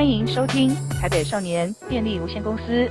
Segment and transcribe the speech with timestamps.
[0.00, 2.90] 欢迎收听台北少年电力无限公司。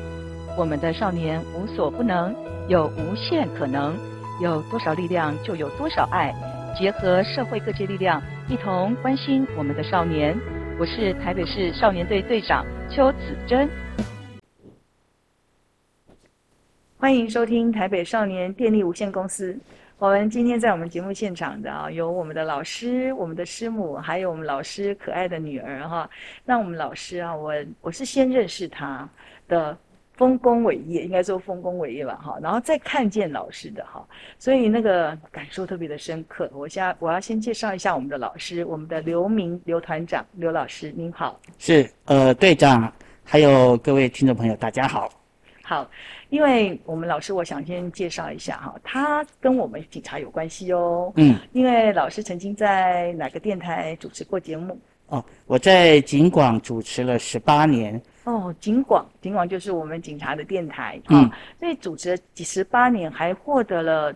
[0.56, 2.36] 我们的少年无所不能，
[2.68, 3.98] 有无限可能，
[4.40, 6.32] 有多少力量就有多少爱。
[6.78, 10.38] 结合社会各界力量，一同关心我们的少年。
[10.80, 13.68] 我是台北市少年队队长邱子珍。
[17.00, 19.58] 欢迎收听台北少年电力无限公司。
[20.00, 26.10] 我们今天在我们节目现场的啊，有我们的老师、我们的师母，还有我们老师可爱的女儿哈。
[26.46, 29.08] 那我们老师啊，我我是先认识他
[29.50, 29.78] 的
[30.14, 34.02] 丰功伟业，应该说丰功伟业吧哈，然后再看见老师的哈，
[34.38, 36.50] 所以那个感受特别的深刻。
[36.54, 41.38] 我先我要先介绍一下我们的老师，我们的刘明刘团长刘老师，您好。
[41.58, 42.90] 是呃队长，
[43.26, 45.10] 还有各位听众朋友，大家好。
[45.62, 45.88] 好，
[46.30, 51.12] 因为我们老师，我想先介绍一下哈，他跟我们警察有关系哦。
[51.16, 54.80] 嗯，因为老师曾经在哪个电台主持过节目？
[55.08, 58.00] 哦，我在警广主持了十八年。
[58.26, 61.02] 哦，警广，警广就是我们警察的电台。
[61.08, 64.14] 嗯，哦、所以主持了几十八年，还获得了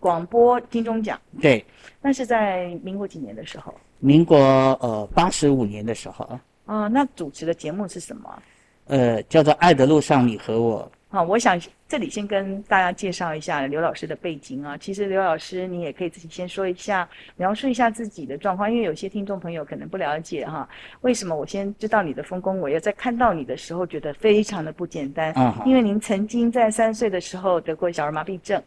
[0.00, 1.20] 广播金钟奖。
[1.40, 1.64] 对，
[2.02, 3.72] 那是在民国几年的时候？
[4.00, 6.24] 民国呃八十五年的时候。
[6.24, 8.42] 啊哦，那主持的节目是什么？
[8.86, 10.82] 呃，叫做《爱的路上你和我》。
[11.14, 14.76] 好，我想这里先跟大家介绍一下刘老师的背景啊。
[14.76, 20.68] 其实刘老师，你也可以自己先说一下，描述一下自己的状况，因为有些听众朋友可能不了解哈。
[21.02, 25.32] 为什么我先知道你的丰功伟业，在看到你的时候觉得非常的不简单。
[25.36, 28.60] 嗯，因为您曾经在三岁的时候得过小儿麻痹症。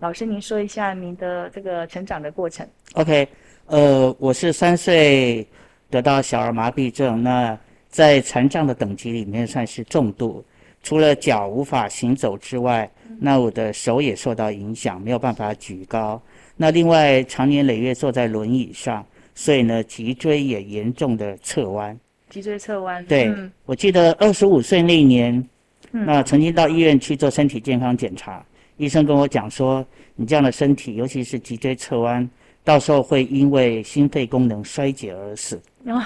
[0.00, 2.66] 老师，您说一下您的这个成长的过程。
[2.94, 3.28] OK，
[3.66, 5.46] 呃，我是三岁
[5.88, 7.56] 得到小儿麻痹症，那。
[7.88, 10.44] 在残障的等级里面算是重度，
[10.86, 16.22] 除了脚无法行走之外，那我的手也受到影响，没有办法举高。
[16.56, 21.98] 那另外长年累月坐在轮椅上，所以呢脊椎也严重的侧弯。
[22.30, 23.04] 脊椎侧弯。
[23.06, 25.34] 对，嗯、我记得二十五岁那一年，
[25.90, 28.40] 嗯、那曾经到医院去做身体健康检查，
[28.76, 29.84] 医生跟我讲说，
[30.14, 32.30] 你这样的身体，尤其是脊椎侧弯，
[32.62, 35.60] 到时候会因为心肺功能衰竭而死。
[35.86, 36.00] 哦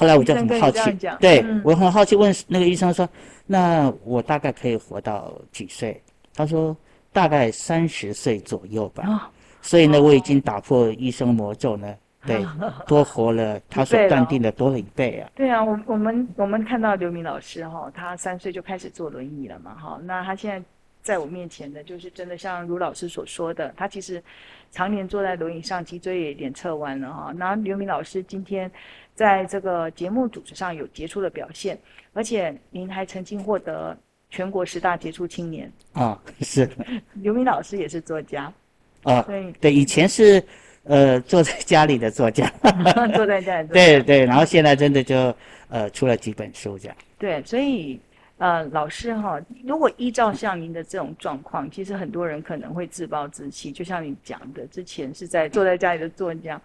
[0.00, 3.06] 后来我就很好奇，对、嗯、我很好奇，问那个医生说
[3.46, 6.02] ：“那我大概可以活到几岁？”
[6.34, 6.74] 他说
[7.12, 9.04] ：“大概三十岁左右吧。
[9.06, 9.20] 哦”
[9.60, 11.94] 所以呢，哦、我已经打破医生魔咒呢，
[12.24, 12.42] 对，
[12.86, 15.28] 多活了 他所断定的多了一倍啊。
[15.34, 20.66] 对啊，我我们我们看到刘明老师哈，他三岁就开始坐轮椅了嘛，哈，那他现在
[21.02, 24.22] 在我面前的，就是真的像卢老师所说的，他其实
[24.70, 27.34] 常年坐在轮椅上，脊椎也有点侧弯了哈。
[27.36, 28.70] 那刘明老师今天。
[29.20, 31.78] 在这个节目主持上有杰出的表现，
[32.14, 33.94] 而且您还曾经获得
[34.30, 36.66] 全国十大杰出青年啊、哦，是。
[37.16, 38.50] 刘明老师也是作家
[39.02, 40.42] 啊，对对，以前是
[40.84, 42.50] 呃坐在家里的作家，
[43.14, 45.36] 坐在家里的作家 对对，然后现在真的就
[45.68, 46.96] 呃出了几本书这样。
[47.18, 48.00] 对，所以
[48.38, 56.58] 呃老师哈，如果依照像您的这种状况，其实很多人可能会自暴自弃，就像你讲的，之前是在坐在家里的作家。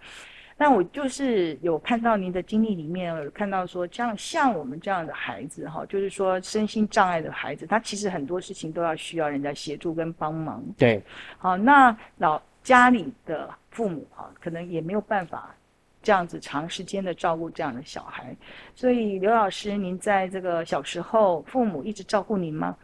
[0.58, 10.64] 那我就是有看到您的经历里面，有看到说，像像我们这样的孩子哈，就是说身心障碍的孩子，他其实很多事情都要需要人家协助跟帮忙。
[10.78, 11.02] 对，
[11.36, 15.54] 好，那老家里的父母哈，可能也没有办法
[16.02, 18.34] 这样子长时间的照顾这样的小孩，
[18.74, 22.74] 所以刘老师，您在这个小时候，父母一直照顾您吗？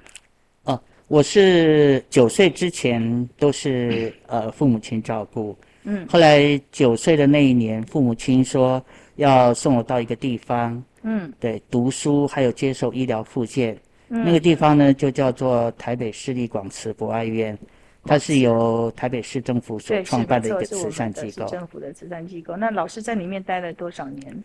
[0.65, 0.79] 哦，
[1.09, 5.57] 我是九岁之前都是呃父母亲照顾。
[5.85, 8.81] 嗯，后来九岁的那一年，父母亲说
[9.17, 13.77] 要送我到一个地方，嗯，对，读书还有接受医疗复健，
[14.09, 17.59] 嗯，那个地方呢就叫做台北市立广慈博爱院，
[18.05, 21.45] 它是由台北市政府所创办的一个慈善机构。
[21.47, 22.57] 政府的慈善机构。
[22.57, 24.45] 那老师在里面待了多少年？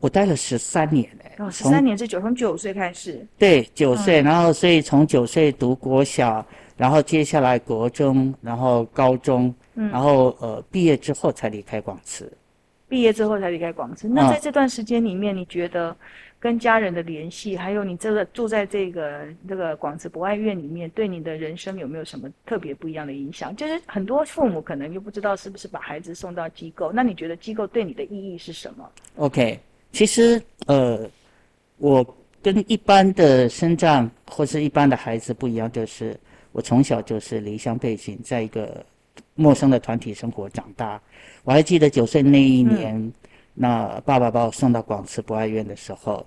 [0.00, 3.24] 我待了十三年哎，哦，十三年是九从九岁开始。
[3.38, 6.44] 对，九岁，嗯，然后所以从九岁读国小，
[6.76, 9.54] 然后接下来国中，然后高中。
[9.74, 12.30] 嗯，然后呃，毕业之后才离开广慈。
[12.88, 14.06] 毕业之后才离开广慈。
[14.06, 15.96] 那在这段时间里面，你觉得
[16.38, 23.56] 跟家人的联系，还有你这个住在这个这个广慈博爱院里面，对你的人生有没有什么特别不一样的影响？
[23.56, 28.86] 就是很多父母可能又不知道是不是把孩子送到机构，那你觉得机构对你的意义是什么
[29.16, 29.58] ？OK，
[29.90, 31.08] 其实呃，
[31.78, 32.04] 我
[32.42, 36.14] 跟一般的生长或是一般的孩子不一样，就是
[36.52, 38.84] 我从小就是离乡背井，在一个。
[39.34, 41.00] 陌生的团体生活长大，
[41.44, 43.12] 我还记得九岁那一年，嗯、
[43.54, 46.26] 那爸爸把我送到广慈博爱院的时候，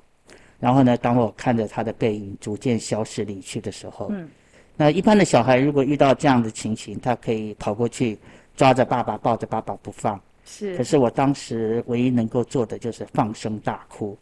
[0.60, 4.28] 然后呢，当我看着他的背影逐渐消失离去的时候，嗯，
[4.76, 8.18] 那一般的小孩如果遇到这样的情形，他可以跑过去
[8.56, 10.76] 抓着爸爸，抱着爸爸不放，是。
[10.76, 14.18] 可是我当时唯一能够做的就是放声大哭，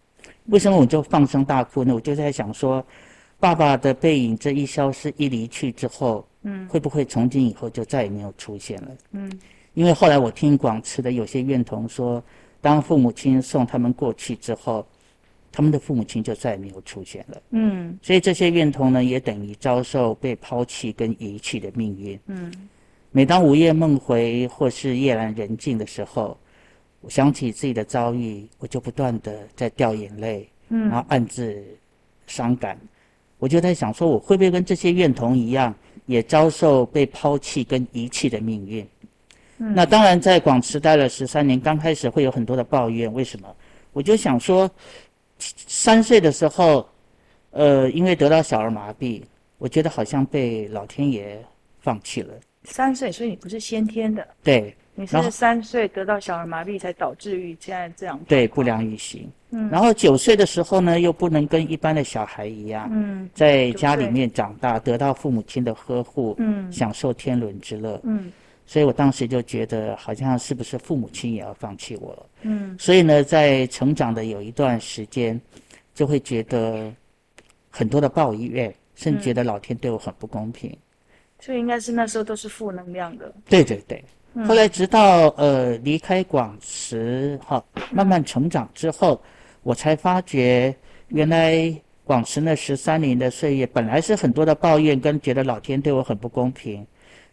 [0.48, 1.94] 为什么我就放声大哭呢？
[1.96, 2.86] 我就在想说，
[3.44, 8.88] 爸爸的背影这一消失一离去之后，嗯，会不会从今以后就再也没有出现了？
[9.12, 9.30] 嗯，
[9.74, 12.24] 因为后来我听广慈的有些怨童说，
[12.62, 14.88] 当父母亲送他们过去之后，
[15.52, 17.42] 他们的父母亲就再也没有出现了。
[17.50, 22.18] 嗯，所以这些怨童呢，也等于遭受被抛弃跟遗弃的命运。
[22.28, 22.50] 嗯，
[23.12, 26.38] 每当午夜梦回或是夜阑人静的时候，
[27.02, 31.62] 我想起自己的遭遇，我就不断的在掉眼泪，嗯，然后暗自
[32.26, 32.80] 伤感。
[33.44, 35.76] 我就在想说，我会不会跟这些怨童一样，
[36.06, 38.88] 也遭受被抛弃跟遗弃的命运？
[39.58, 43.14] 嗯，那当然，在广慈待了十三年，刚开始会有很多的抱怨。
[43.14, 43.54] 为什么？
[43.92, 44.72] 我就想说，
[45.68, 46.88] 三岁的时候，
[47.52, 49.22] 呃，因为得到小儿麻痹，
[49.58, 51.38] 我觉得好像被老天爷
[51.82, 52.34] 放弃了。
[52.64, 54.26] 三岁，所以你不是先天的。
[54.42, 54.74] 对。
[54.96, 58.20] 你是三岁得到小儿麻痹，才导致于现在这样。
[58.28, 59.28] 对，不良于行。
[59.50, 59.68] 嗯。
[59.70, 68.32] 然后九岁的时候呢，又不能跟一般的小孩一样，嗯，在家里面长大，得到父母亲的呵护，嗯，享受天伦之乐，嗯。
[68.66, 72.26] 所以我当时就觉得，好像是不是父母亲也要放弃我了？
[72.44, 72.76] 嗯。
[72.80, 75.40] 所以呢，在成长的有一段时间，
[75.94, 76.94] 就会觉得
[77.70, 80.72] 很多的抱怨，甚至觉得老天对我很不公平。
[81.40, 83.34] 所以应该是那时候都是负能量的。
[83.50, 84.02] 对对对。
[84.48, 89.22] 后来直到呃离开广慈哈，慢慢成长之后，
[89.62, 90.76] 我才发觉
[91.10, 91.72] 原来
[92.04, 96.86] 广慈那十三年的岁月，本来是很多的抱怨跟觉得老天对我很不公平，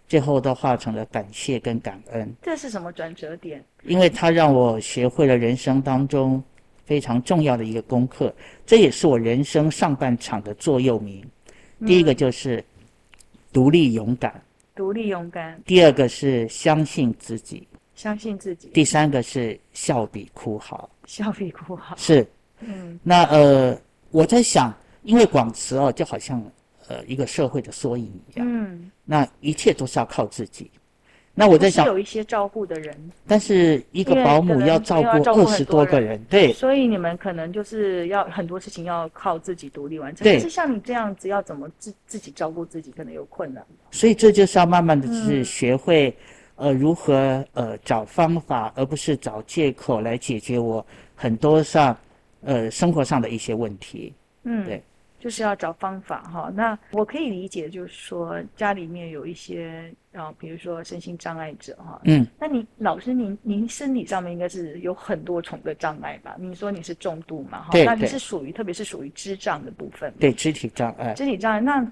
[0.07, 2.31] 最后都化成了感谢跟感恩。
[2.43, 3.65] 这是什么转折点？
[3.85, 6.43] 因为它让我学会了人生当中
[6.85, 8.33] 非常重要的一个功课，
[8.67, 11.25] 这也是我人生上半场的座右铭。
[11.87, 12.63] 第一个就是
[13.53, 14.41] 独立勇敢。
[14.81, 15.63] 独立勇敢。
[15.67, 18.69] 第二个是相信自己，相信自己。
[18.69, 21.95] 第三个是笑比哭好，笑比哭好。
[21.99, 22.27] 是，
[22.61, 23.79] 嗯，那呃，
[24.11, 24.73] 我在想，
[25.03, 26.43] 因为广慈哦，就好像
[26.89, 30.71] 呃一个社会的缩影一样，嗯，那一切都是要靠自己。
[31.41, 32.95] 那我在想，有一些照顾的人，
[33.27, 40.23] 但是一个保姆要照顾二十多个人，对，所以你们可能就是要很多事情要靠自己独立完成。
[40.23, 43.65] 对，可是像你这样子，要怎么自自己照顾自己，可能有困难。
[43.91, 46.15] 所以这就是要慢慢的是学会，
[46.57, 50.85] 呃，如何呃找方法，而不是找借口来解决我
[51.15, 51.97] 很多上
[52.43, 54.13] 呃生活上的一些问题。
[54.45, 54.83] 嗯，对。
[55.21, 66.35] 就是要找方法哈，那我可以理解，就是说家里面有一些啊，比如说身心障碍者哈，嗯，那你老师您您身体上面应该是有很多重的障碍吧？
[66.39, 71.61] 你说你是重度嘛哈，对，那你是属于特别是属于肢障的部分，对，肢体障碍，肢体障碍。
[71.61, 71.87] 那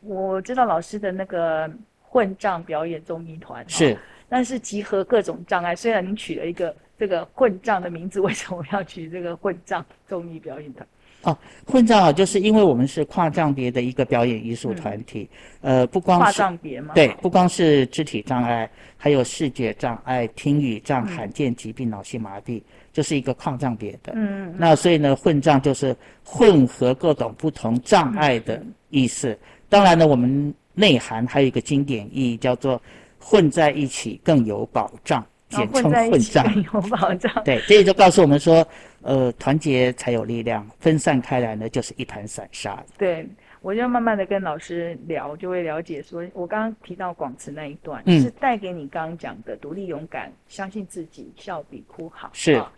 [0.00, 1.70] 我知道老师的那个
[2.02, 3.98] 混障表演综艺团是，
[4.28, 5.74] 但是集合各种障碍。
[5.74, 10.86] 虽然您取了一个这个混账的名字， 为什么要取这个混账综艺表演团？
[11.24, 11.36] 哦，
[11.66, 15.28] 混障啊，就是因为我们是跨障别的一个表演艺术团体，
[15.62, 22.62] 嗯、呃，不光是跨障别嘛，对，不光是肢体障碍，还有视觉障碍、听语障、罕见疾病、脑性麻痹，
[22.92, 24.12] 就是一个跨障别的。
[24.14, 29.30] 嗯，嗯，那所以呢，混障就是混合各种不同障碍的意思。
[29.30, 32.80] 嗯、当然呢，我们内涵还有一个经典意义，叫做
[33.18, 35.24] 混在一起更有保障。
[35.54, 37.44] 简称混战， 有保障。
[37.44, 38.66] 对，这也就告诉我们说，
[39.02, 42.82] 呃，团结才有力量，分散开来呢，就是一盘散沙。
[42.98, 43.26] 对，
[43.60, 52.30] 我就慢慢的跟老师聊，就会了解说，我刚刚提到广慈那一段，嗯、是带给你刚刚讲的独立、勇敢、相信自己、笑比哭好。
[52.32, 52.54] 是。
[52.54, 52.68] 哦、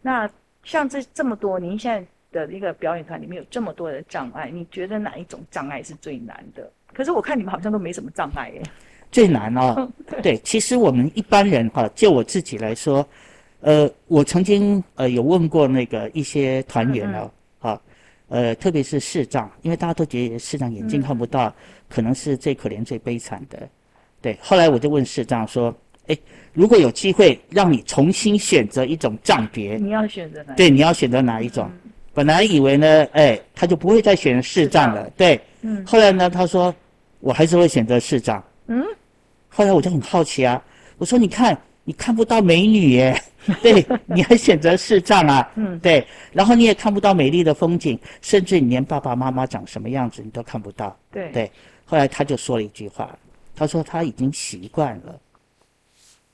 [0.00, 0.28] 那
[0.62, 1.92] 像这这么多，您现
[2.32, 6.70] 在的一个表演团里面有这么多的障碍，你觉得哪一种障碍是最难的？
[6.94, 8.62] 可是我看你们好像都没什么障碍耶。
[9.12, 9.88] 最难 哦，
[10.22, 13.06] 对，其实我们一般人哈，就我自己来说，
[13.60, 17.80] 呃，我曾经呃有问过那个一些团员哦，哈，
[18.28, 21.54] 呃，特别是视障，因为大家都觉得视障眼睛看不到，
[21.88, 23.68] 可能是最可怜、最悲惨的，
[24.20, 24.36] 对。
[24.40, 25.72] 后来我就问视障说，
[26.06, 26.18] 哎，
[26.54, 30.54] 如果有机会让你重新选择一种障别，你要选择哪？
[30.54, 31.70] 对，你要选择哪一种？
[32.14, 35.40] 本来以为呢，哎，他就不会再选视障了，对。
[35.60, 35.84] 嗯。
[35.86, 36.74] 后来呢，他说，
[37.20, 38.42] 我还是会选择视障。
[38.66, 38.84] 嗯。
[39.54, 40.60] 后来我就很好奇啊，
[40.96, 43.22] 我说：“你看，你看不到美女耶，
[43.62, 45.50] 对，你还选择视障啊？
[45.56, 50.96] 嗯，对，然后你也看不到美丽的风景，甚至你连爸爸妈妈长什么样子你都看不到。
[51.10, 51.50] 对对。
[51.84, 53.14] 后来他就说了一句话，
[53.54, 55.20] 他说他已经习惯了。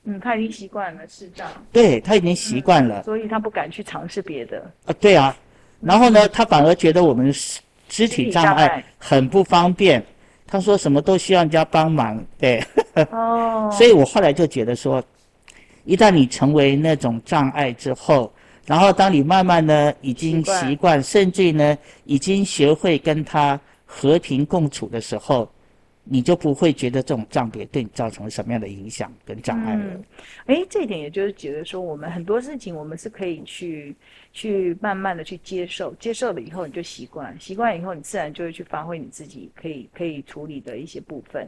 [0.05, 1.45] 嗯，他已经习惯了视障。
[1.73, 4.71] 对，他已经习惯了，嗯，所以他不敢去尝试别的。
[4.85, 5.35] 啊，对啊。
[5.81, 7.33] 然后呢，他反而觉得我们
[7.89, 10.01] 肢体障碍很不方便。”
[10.49, 12.63] 他说什么都需要人家帮忙，对，
[13.11, 15.03] 哦， 所以我后来就觉得说，
[15.85, 18.33] 一旦你成为那种障碍之后，
[18.65, 25.47] 然后当你慢慢呢已经习惯，习惯甚至呢已经学会跟他和平共处的时候。
[26.11, 29.83] 你就不会觉得这种障别对你造成什么样的影响跟障碍了。
[30.45, 33.95] 哎、嗯，这一点也就是觉得说，我们很多事情我们是可以去
[34.33, 41.47] 去慢慢的去接受，接受了以后你就习惯，习惯以后你自然就会去发挥你自己可以可以处理的一些部分。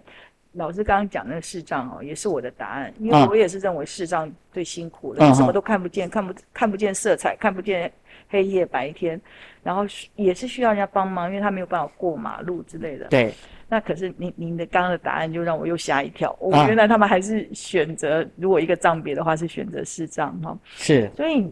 [0.53, 7.89] 老师刚刚讲那个视障哦，也是我的答案，因为我也是认为视障最辛苦了，嗯、什么都看不见，看不看不见色彩，看不见
[8.31, 9.21] 黑夜白天，
[9.61, 9.85] 然后
[10.15, 13.05] 也是需要人家帮忙，因为他没有办法过马路之类的。
[13.09, 13.31] 对。
[13.67, 20.57] 那可是您您的刚刚的答案就让我又吓一跳，我、哦、原来他们还是选择，如果一个障别的话是选择视障哈。
[20.65, 21.49] 是，所以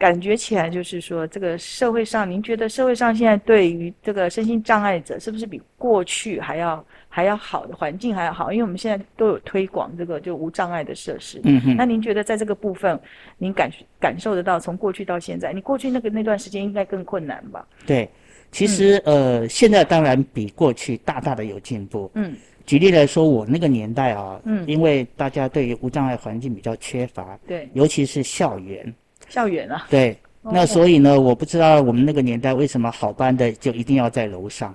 [0.00, 8.50] 感觉起来就是说，这个社会上，您觉得社会上现在对于这个身心障碍者，是不是比过去还要还要好的环境还要好？
[8.50, 11.38] 因为我们现在都有推广这个就无障碍的设施。
[11.44, 11.76] 嗯哼。
[11.76, 12.98] 那您觉得在这个部分，
[13.36, 17.66] 您感感受得到从过去到现在，你过去那个那段时间应该更困难吧？
[17.86, 18.08] 对。
[18.52, 22.10] 其实，呃，现在当然比过去大大的有进步。
[22.14, 22.34] 嗯，
[22.66, 28.92] 举例来说，我那个年代啊，嗯，因为大家对于无障碍环境比较缺乏，对，尤其是校园。
[29.30, 29.86] 校园啊。
[29.88, 34.74] 对，那所以呢，我不知道我们那个年代为什么好班的就一定要在楼上，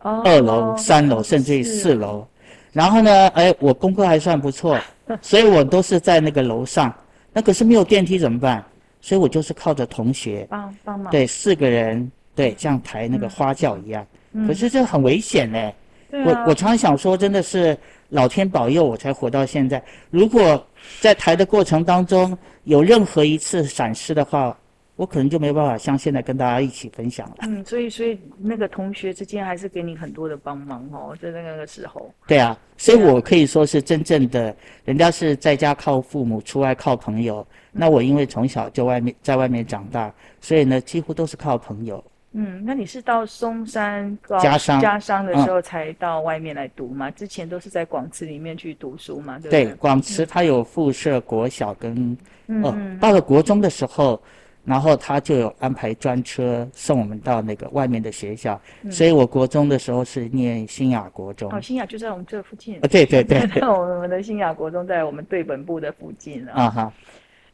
[0.00, 2.26] 哦，二楼、三楼，甚至于四楼。
[2.72, 4.78] 然后呢，哎，我功课还算不错，
[5.20, 6.90] 所以我都是在那个楼上。
[7.32, 8.64] 那可是没有电梯怎么办？
[9.00, 11.10] 所以我就是靠着同学帮帮忙。
[11.10, 12.10] 对，四个人。
[12.36, 15.56] 对，像抬那个花轿一样，嗯、可是这很危险呢。
[15.56, 15.74] 嗯、
[16.22, 17.76] 我我常想说，真的是
[18.10, 19.82] 老天保佑我才活到现在。
[20.10, 20.64] 如果
[21.00, 24.56] 在抬的过程当中有任何一次闪失的话，
[24.96, 27.36] 我可能就没办法像现在跟大家一起分享了。
[27.40, 32.08] 嗯，所以所以那个同学之间还是给你很多的帮忙哦，在那个时候。
[32.28, 34.54] 对啊，所以我可以说是真正的，
[34.84, 37.44] 人家是在家靠父母，出外靠朋友。
[37.72, 42.02] 嗯、那我因为从小就外面在外面长大，所以呢几乎都是靠朋友。
[42.36, 47.08] 嗯，那你是到松山高家商家商的时候才到外面来读吗？
[47.08, 49.64] 嗯、之前都是在广慈里面去读书嘛，对不对？
[49.66, 54.20] 对，广慈它有附设国小跟，嗯、哦，到了国中的时候，
[54.64, 61.52] 然后他就有安排专车送我们到那个外面的学校，嗯、所以我国中的时候是念新雅国中。
[61.52, 62.78] 哦，新雅就在我们这附近。
[62.82, 66.64] 哦，对对对，那， 我们的新雅国中在我们对本部的附近啊。
[66.64, 66.92] 啊哈。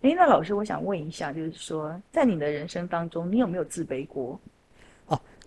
[0.00, 4.40] 哎，那老师，我想问一下，就是说，在你的人生当中，你有没有自卑过？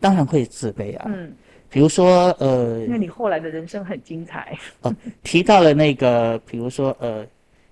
[0.03, 1.33] 当然会自卑啊，嗯，
[1.69, 4.59] 比如说呃，因为你后来的人生很精彩。
[4.81, 4.93] 哦，
[5.23, 7.25] 提到了那个，比如说呃，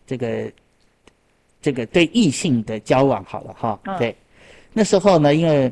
[0.07, 0.49] 这个
[1.61, 4.15] 这个对异性的交往好了哈，哦、对，
[4.71, 5.69] 那时候呢，因为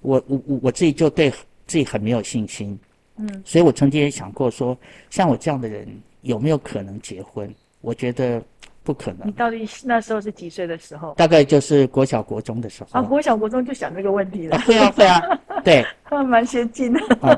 [0.00, 1.30] 我我我我自己就对
[1.64, 2.76] 自己很没有信心，
[3.14, 4.76] 嗯，所以我曾经也想过说，
[5.10, 5.86] 像我这样的人
[6.22, 7.48] 有没有可能结婚？
[7.82, 8.42] 我觉得。
[8.84, 9.26] 不可能！
[9.26, 11.14] 你到底那时候是几岁的时候？
[11.16, 12.90] 大概就是国小、国中的时候。
[12.92, 14.58] 啊，国小、国中就想这个问题了。
[14.68, 15.20] 会啊，会啊，
[15.64, 15.84] 对。
[16.04, 17.00] 他 们蛮先进的。
[17.20, 17.34] 啊。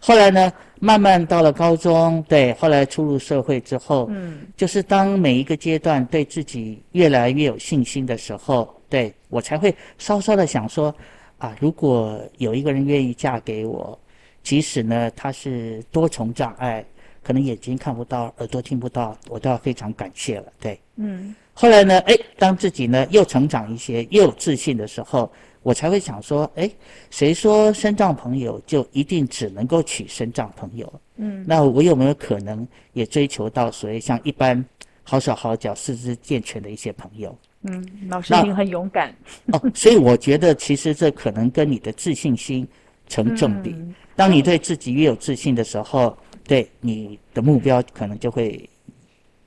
[0.00, 10.94] 后来呢，慢慢到了高中，对，后来出入社会之后，嗯，就是当每一个阶段对自己越来越有信心的时候，对，我才会稍稍的想说，
[11.38, 13.98] 啊，如果有一个人愿意嫁给我，
[14.44, 16.84] 即使呢他是多重障碍。
[17.28, 20.50] 可能眼睛看不到，耳朵听不到，我都要非常感谢了。
[20.58, 21.34] 对，嗯。
[21.52, 25.30] 后来呢，哎，当自己呢又成长一些，又有自信的时候，
[25.62, 26.70] 我才会想说，哎，
[27.10, 30.90] 谁说身障朋友就一定只能够娶身障朋友？
[31.16, 31.44] 嗯。
[31.46, 34.64] 那我有没有可能也追求到所谓像一般
[35.02, 37.38] 好手好脚、四肢健全的一些朋友？
[37.64, 39.14] 嗯，老师您很勇敢。
[39.52, 42.66] 哦，所以我觉得其实这可能跟你的自信心
[43.06, 43.72] 成正比。
[43.76, 46.16] 嗯、当你对自己越有自信的时候。
[46.48, 48.68] 对，你的目标可能就会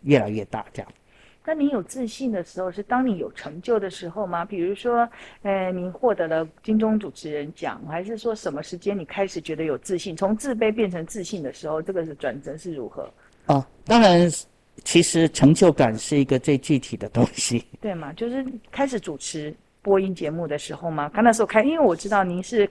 [0.03, 0.91] 越来越大，这样。
[1.43, 4.45] 那你有自信的时候，是当你有成就的时候吗？
[4.45, 5.09] 比如说，
[5.41, 13.11] 呃，你获得了金钟主持人奖，还是说什么时间你开始觉得有自信，从自卑变成自信的时候，这个是转折是如何？
[13.47, 14.29] 哦，当然，
[14.83, 17.65] 其实成就感是一个最具体的东西。
[17.81, 18.13] 对嘛？
[18.13, 21.09] 就是开始主持播音节目的时候吗？
[21.09, 22.69] 刚那时候开，因为我知道您是。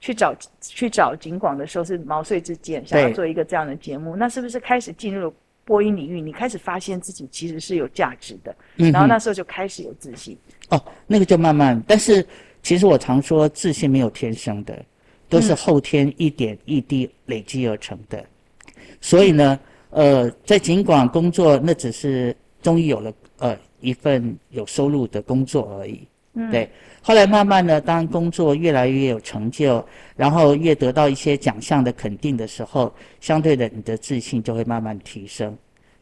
[0.00, 5.32] 去找去找景广的时候是毛遂自荐，想要做一个这样的节目，那是不是开始进入
[5.64, 6.20] 播音领域？
[6.20, 10.38] 你开始发现自己其实是有价值的，嗯、然后那时候就开始有自信。
[10.70, 12.24] 哦，那个就慢慢，但是
[12.62, 14.84] 其实我常说自信没有天生的，
[15.28, 18.18] 都是后天一点一滴累积而成的。
[18.18, 26.06] 嗯、所以呢，呃，在景广工作，那只是终于有了呃一份有收入的工作而已。
[26.34, 26.70] 嗯，对。
[27.08, 29.82] 后来慢慢的，当工作越来越有成就，
[30.14, 35.56] 然后越得到一些奖项的肯定的时候，相对的，你的自信就会慢慢提升。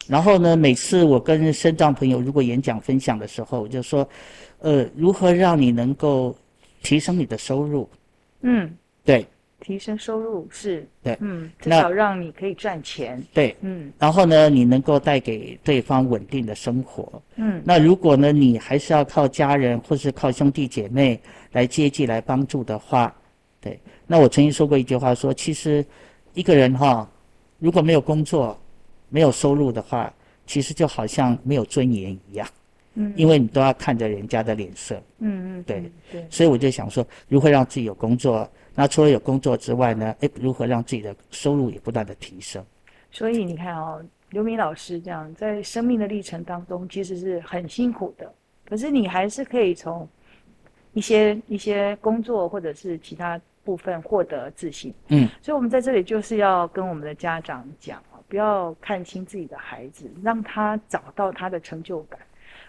[0.08, 4.08] 然后呢，每次我跟身障朋友如果演讲分享的时候，我就说，
[4.58, 6.36] 呃，如何让你能够
[6.82, 7.88] 提升你的收入？
[8.40, 8.68] 嗯，
[9.04, 9.24] 对，
[9.58, 13.22] 提升收入是，对，嗯，至少让你可以赚钱。
[13.32, 17.20] 对，嗯，然后呢，你能够带给对方稳定的生活。
[17.36, 21.18] 嗯，那如果呢，你还是要靠家人或是靠兄弟姐妹
[21.52, 23.14] 来接济来帮助的话，
[23.60, 25.84] 对，那我曾经说过一句话说，说其实
[26.34, 27.08] 一个人哈，
[27.58, 28.56] 如果没有工作，
[29.08, 30.12] 没有收入的话，
[30.46, 32.46] 其实就好像没有尊严一样。
[32.94, 35.02] 嗯，因为你都要看着人家的脸色。
[35.18, 36.26] 嗯嗯，对对。
[36.30, 38.48] 所以我就想说，如何让自己有工作？
[38.76, 40.14] 那除了有工作之外呢？
[40.20, 42.64] 诶，如何让自己的收入也不断的提升？
[43.10, 48.32] 所以你看哦，刘明老师这样在生命的历程当中，其实是很辛苦的。
[48.68, 50.08] 可是你还是可以从
[50.92, 54.94] 一些一些工作或者是其他部分获得自信。
[55.08, 55.28] 嗯。
[55.40, 58.00] 所以我们在这里就是要跟我们的家长讲。
[58.28, 62.18] 不要看轻自己的孩子，让他找到他的成就感，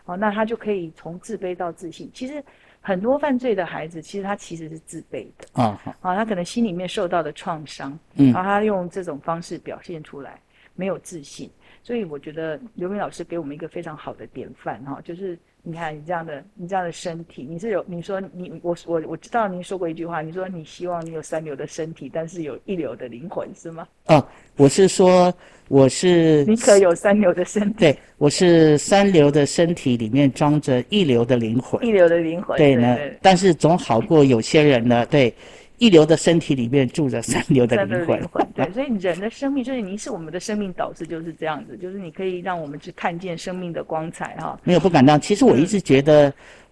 [0.05, 2.11] 哦，那他就可以从自卑到自信。
[2.13, 2.43] 其实
[2.87, 10.39] 很多犯罪的孩子，其实他其实是自卑的啊，啊，他可能心里面受到的创伤，嗯，然后他用这种方式表现出来，
[10.73, 11.51] 没有自信。
[11.83, 15.37] 所以我觉得刘明老师给我们一个非常好的典范哈，就是。
[15.69, 23.85] 你看你这样的，你这样的身体，你是有你说你我我我知道您说过一句话，你说你希望你有三流的身体，但是有一流的灵魂，是吗？
[24.05, 25.33] 哦，我是说
[25.67, 27.79] 我是 你可有三流的身体？
[27.79, 32.57] 对，我是三流的身体里面装着一流的灵魂，一流的灵魂。
[32.57, 35.33] 对呢，对对对，但是总好过有些人呢，对。
[35.77, 44.59] 一流的身体里面住着三 流的灵魂，魂，对，所以人的生命就是您是我们的生命导师，就是这样子，就是你可以让我们去看见生命的光彩哈。
[44.63, 46.29] 没有不敢当，其实我一直觉得，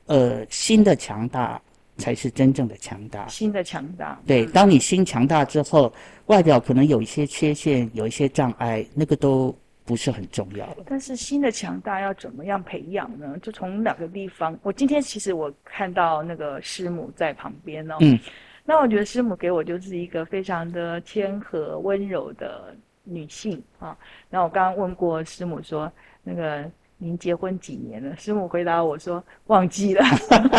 [0.07, 1.61] 嗯、呃，心的强大
[1.97, 3.27] 才是真正的强大。
[3.27, 5.93] 心的强大，对，当你心强大之后，
[6.25, 10.77] 外表可能有一些缺陷，有一些障碍，那个都不是很重要了。
[10.87, 13.37] 但是心的强大要怎么样培养呢？
[13.39, 14.57] 就从两个地方？
[14.63, 17.97] 我今天其实我看到那个师母在旁边哦。
[17.99, 18.19] 嗯。
[18.65, 23.95] 那我觉得师母给我就是一个非常的谦和温柔的女性啊。
[24.29, 25.91] 那我刚刚问过师母说，
[26.23, 26.65] 那个
[26.97, 28.15] 您结婚几年了？
[28.15, 30.03] 师母回答我说忘记了。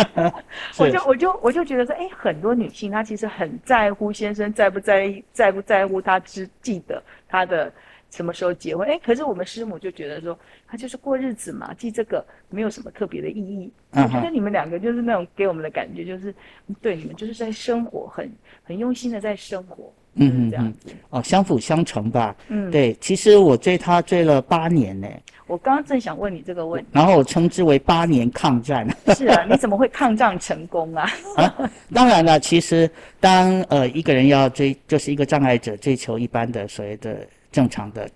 [0.79, 7.71] 我就我就我就觉得说，哎，很多女性她其实很在乎先生在不在意，在不在乎她只记得她的。
[8.09, 8.87] 什么时候结婚？
[8.87, 13.71] 哎，可是我们师母就觉得说，他就是过日子嘛，记这个没有什么特别的意义。
[13.93, 14.03] Uh.
[14.03, 16.33] 我觉得你们两个就是那种给我们的感觉，就是
[16.81, 18.31] 对你们就是在生活，很
[18.63, 20.89] 很用心的在生活，嗯嗯这样子。
[21.09, 22.35] 哦，相辅相成吧。
[22.47, 22.93] 嗯，对。
[23.01, 25.07] 其实我追他追了八年呢。
[25.45, 26.89] 我刚刚正想问你这个问题。
[26.91, 28.85] 然后我称之为八年抗战。
[29.15, 31.09] 是啊，你怎么会抗战成功啊？
[31.37, 32.89] 啊，当然了，其实
[33.19, 37.27] 当呃一个人要追，就是一个障碍者追求一般的所谓的。
[37.57, 38.07] 正常的，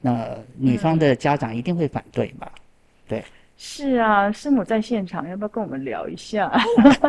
[0.00, 2.48] 那女方的家长一定会反对吧？
[2.54, 2.62] 嗯、
[3.08, 3.24] 对，
[3.56, 6.48] 是啊，师母在现场，要不要跟我们聊一下？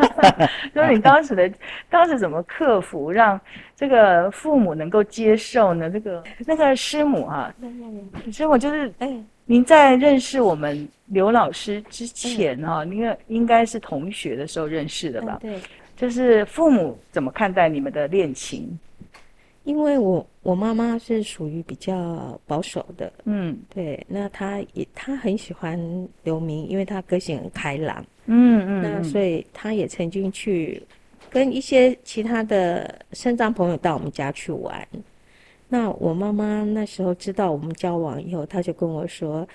[0.74, 1.48] 就是你当时的
[1.88, 3.40] 当时怎么克服，让
[3.76, 5.88] 这个父母能够接受呢？
[5.88, 7.54] 这个那个师母啊，
[8.32, 15.38] 师母就是，哎，您在认识我们刘老师之前哈、啊，应该应该是同学的时候认识的吧？
[15.40, 15.60] 对，
[15.94, 18.76] 就是父母怎么看待你们的恋情？
[19.70, 25.78] 因为我我妈妈是属于比较保守的，嗯，对，那她也她很喜欢
[26.24, 30.82] 刘明，因为她个性很开朗，嗯嗯，那所以她也曾经去
[31.30, 34.88] 跟一些其他的身障朋友到我们家去玩。
[35.68, 39.46] 那我妈妈那时候知道我们交往以后，她就跟我说，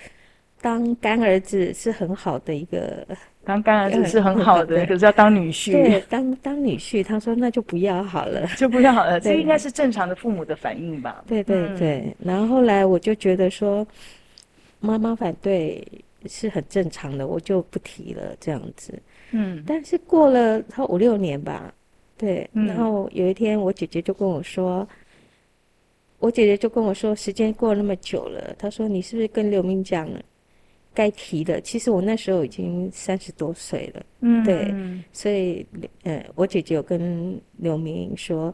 [0.62, 3.06] 当干儿子是很好的一个。
[3.46, 5.70] 当干儿子是很好的，可是要当女婿。
[5.70, 9.20] 对，当当女婿，他说那就不要好了， 就不要好了。
[9.20, 11.22] 这应该是正常的父母的反应吧？
[11.28, 11.98] 对对对。
[12.00, 13.86] 嗯、然后后来我就觉得说，
[14.80, 15.86] 妈妈反对
[16.26, 18.92] 是很正常的，我就不提了这样子。
[19.30, 19.62] 嗯。
[19.64, 21.72] 但是过了他五六年吧，
[22.18, 22.66] 对、嗯。
[22.66, 24.86] 然后有一天，我姐姐就跟我说，
[26.18, 30.20] 我姐姐就跟我说，时间过了那么久了，她说你是不是跟刘明讲了？
[30.96, 34.74] 该提的，其实我那时候已经三十多岁了，嗯，对，
[35.12, 35.64] 所以，
[36.04, 38.52] 呃，我姐姐有跟刘明说，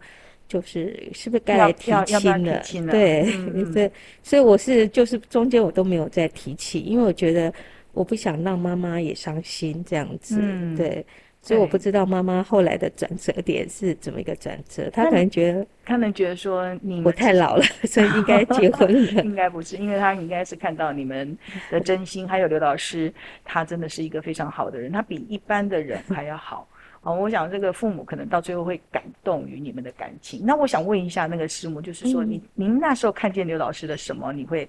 [0.48, 2.60] 就是是不是该来提亲了？
[2.90, 3.90] 对，嗯、 对，
[4.24, 7.54] 所以我是就是中间我都没有再提起，因为我觉得
[7.92, 11.06] 我不想让妈妈也伤心这样子，嗯、对。
[11.42, 19.22] 所以我不知道妈妈后来的转折点是怎么一个转折，她可能觉得，他们觉得说你我太老了，所以应该 结婚了。
[19.24, 21.36] 应该不是，因为他应该是看到你们
[21.68, 23.12] 的真心，还有刘老师，
[23.44, 26.68] 他真的是一个非常好的人，他比一般的人还要好。
[27.00, 30.46] 哦，我想这个父母可能到最后会感动于你们的感情。
[30.46, 34.68] 那我想问一下那个师母，就是说你您那时候看见刘老师的什么，你会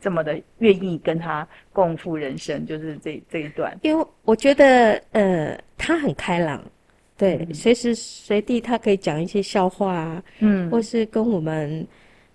[0.00, 3.76] 这么的愿意跟他共赴人生，就是这这一段。
[3.82, 6.62] 因为我觉得，呃，他很开朗，
[7.16, 11.86] 对，嗯、随时随地他可以讲一些笑话啊，嗯，或是跟我们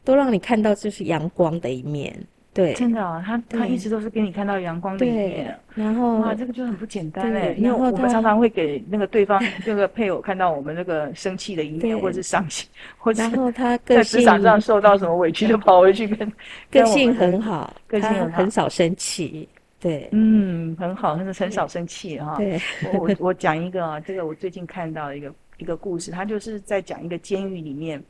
[0.03, 2.15] 都让你看到就是阳光的一面。
[2.53, 12.67] 对，真的啊，他他一直都是给你看到阳光的一面，然后哇，这个就很不简单哎，因为我们常常会给那个对方 这个配偶看到我们那个生气的一面，或者是伤心，
[12.99, 16.29] 或者然后他在职场上受到什么委屈，就跑回去跟
[16.69, 19.47] 个性很好，个性很很少生气，
[19.79, 22.35] 对，嗯，很好，他是很少生气哈。
[22.35, 22.59] 对，
[22.93, 28.03] 我我我讲一个啊，这个我最近看到一个一个故事，他就是在讲一个监狱里面，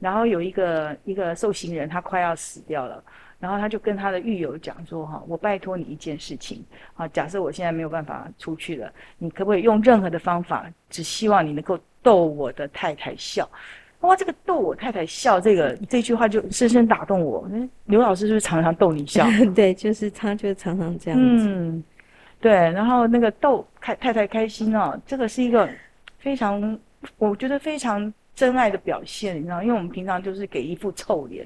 [0.00, 3.04] 然后有一个一个受刑人，他快要死掉了。
[3.38, 13.48] 然后他就跟他的狱友讲说：“哈，我拜托你一件事情，啊，假设我现在没有办法出去了，你可不可以用任何的方法，只希望你能够逗我的太太笑？
[14.00, 17.46] 哇，这个逗我太太笑，这个这句话就深深打动我。
[17.84, 19.26] 刘老师是不是常常逗你笑？
[19.54, 21.46] 对，就是他，就常常这样子。
[21.48, 21.84] 嗯，
[22.40, 22.52] 对。
[22.52, 25.68] 然后那个逗太太太开心哦，这个是一个
[26.18, 26.78] 非常，
[27.18, 31.44] 我觉得非常。”真爱的表现，你知道，因为我们平常就是给一副臭脸，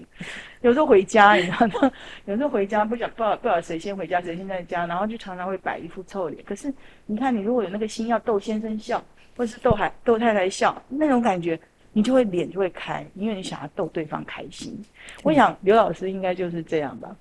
[0.61, 1.92] 有时候回家，你知道吗？
[2.26, 6.44] 有时候回家不晓不不知道谁先回家，谁先在家，然后就常常会摆一副臭脸。
[6.44, 6.74] 可是
[7.07, 9.00] 你看，你如果有那个心要逗先生笑，
[9.37, 11.57] 或是逗孩逗太太笑，那种感觉，
[11.92, 14.76] 你就会脸就会开，因为你想要逗对方开心。
[15.22, 17.14] 我想刘老师应该就是这样吧。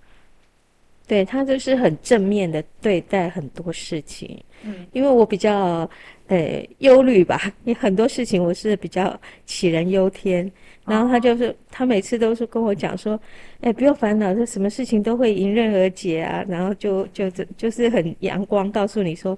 [1.09, 5.89] 对，他就是很正面的对待很多事情，嗯，因为我比较
[6.27, 10.49] 呃忧虑吧，因为很多事情我是比较杞人忧天，
[10.85, 13.19] 然后他就是他每次都是跟我讲说，
[13.61, 19.35] 哎，不用烦恼，这什么事情都会迎刃而解啊，然后就就就就是很阳光，告诉你说，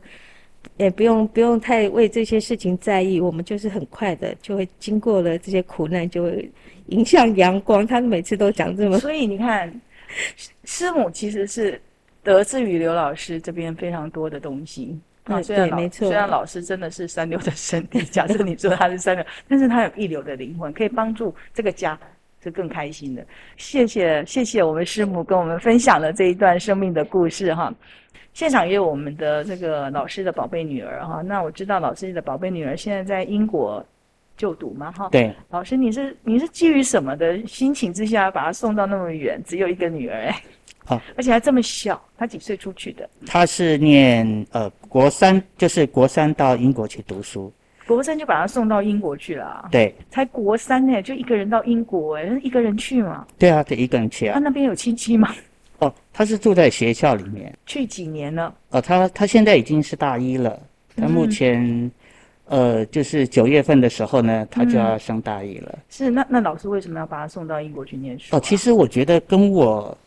[0.75, 6.51] 也不用不用太为这些事情在意，我们就是很快的就会经过了这些苦难，就会
[6.88, 7.88] 迎向阳光。
[7.88, 9.71] 他每次都讲这么，所以你看。
[10.65, 11.82] 师母其实是
[12.24, 21.97] 得自于刘老师这边非常多的东西啊，虽然老虽然老师真的是三流的身体，假设你说他是三流，但是他有一流的灵魂，可以帮助这个家
[22.43, 23.26] 是更开心的。
[23.58, 27.74] 谢谢谢谢我们师母跟我们分享了这一段生命的故事哈。
[28.34, 33.86] 现场也有我们的这个老师的宝贝女儿哈，那我知道老师的宝贝女儿现在在英国。
[34.41, 35.08] 就读嘛，哈。
[35.12, 39.39] 对，老师，你是你是基于什么的心情之下把她送到那么远？
[39.45, 40.43] 只有一个女儿，哎，
[40.84, 43.08] 好，而且还这么小，她几岁出去的？
[43.27, 47.54] 她是念呃国三，就是国三到英国去读书。
[47.86, 49.69] 国三就把她送到英国去了啊？
[49.71, 53.27] 对，才国三呢，就一个人到英国，哎，一个人去嘛？
[53.38, 54.34] 对啊，得一个人去啊。
[54.34, 55.30] 他那边有亲戚吗？
[55.77, 57.56] 哦，他是住在学校里面。
[57.67, 58.51] 去几年了？
[58.71, 60.60] 哦，他他现在已经是大一了，
[60.95, 61.91] 他目前。
[62.52, 65.70] 嗯呃，就是九月份的时候呢，他就要上大一了。
[65.72, 68.38] 嗯、是，那那老师为什么要把他送到英国去念书、啊？
[68.38, 69.98] 哦，其实我觉得跟我，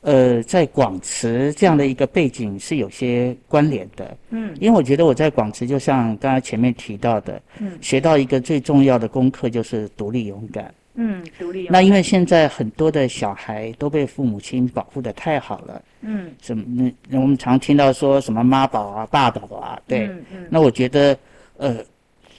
[0.00, 4.16] 呃，在广慈这样的一个背景是有些关联的。
[4.30, 10.74] 嗯，因为我觉得我在广慈，就像刚才前面提到的，嗯，学到一个最重要的功课就是独立勇敢。
[10.96, 11.72] 嗯，独立勇敢。
[11.74, 15.82] 那因为现在很多的小孩都被父母亲保护的太好了。
[16.00, 16.90] 嗯，什么？
[17.08, 20.08] 那我们常听到说什么妈宝啊、爸宝啊，对。
[20.08, 20.46] 嗯嗯。
[20.50, 21.16] 那我觉得。
[21.56, 21.76] 呃，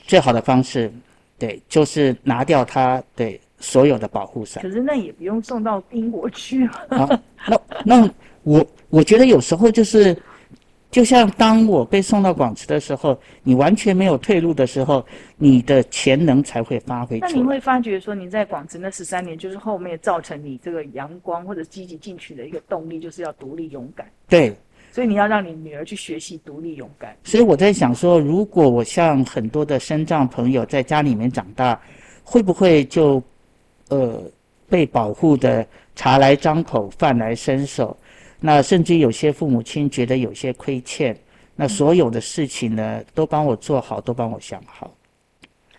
[0.06, 0.92] 最好的方式，
[1.40, 4.62] 对，就是拿掉他对所有的保护伞。
[4.62, 6.80] 可是那也不用送到英国去啊。
[6.90, 8.10] 啊那那
[8.44, 10.16] 我我觉得有时候就是，
[10.92, 15.06] 就像当我被送到广慈的时候，你完全没有退路的时候，
[15.38, 17.32] 你的潜能才会发挥出来。
[17.32, 24.06] 那你会发觉说，你在广慈那十三年，就是后面造成你这个阳光或者积极进取的一个动力，就是要独立勇敢。
[24.28, 24.54] 对。
[24.96, 27.14] 所以你要让你女儿去学习独立勇敢。
[27.26, 31.78] 所以我在想说，如果我像很多的身障朋友在家里面长大，
[32.24, 33.22] 会不会就，
[33.90, 34.24] 呃，
[34.70, 37.98] 被保护的茶来张口，饭来伸手？
[38.40, 41.14] 那甚至有些父母亲觉得有些亏欠，
[41.58, 44.95] 那所有的事情呢，都帮我做好，都帮我想好。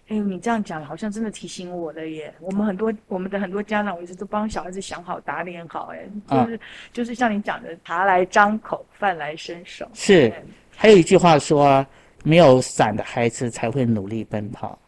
[0.09, 2.33] 哎，你这样讲好像真的提醒我了耶！
[2.41, 6.61] 我们很多我们的很多家长，我一直都帮小孩子想好、打点好，哎，就是、啊、
[6.93, 9.89] 就是像你讲的，茶来张口，饭来伸手。
[9.95, 10.33] 是，
[10.77, 11.87] 还有一句话说啊，
[12.23, 14.79] 没有伞的孩子才会努力奔跑。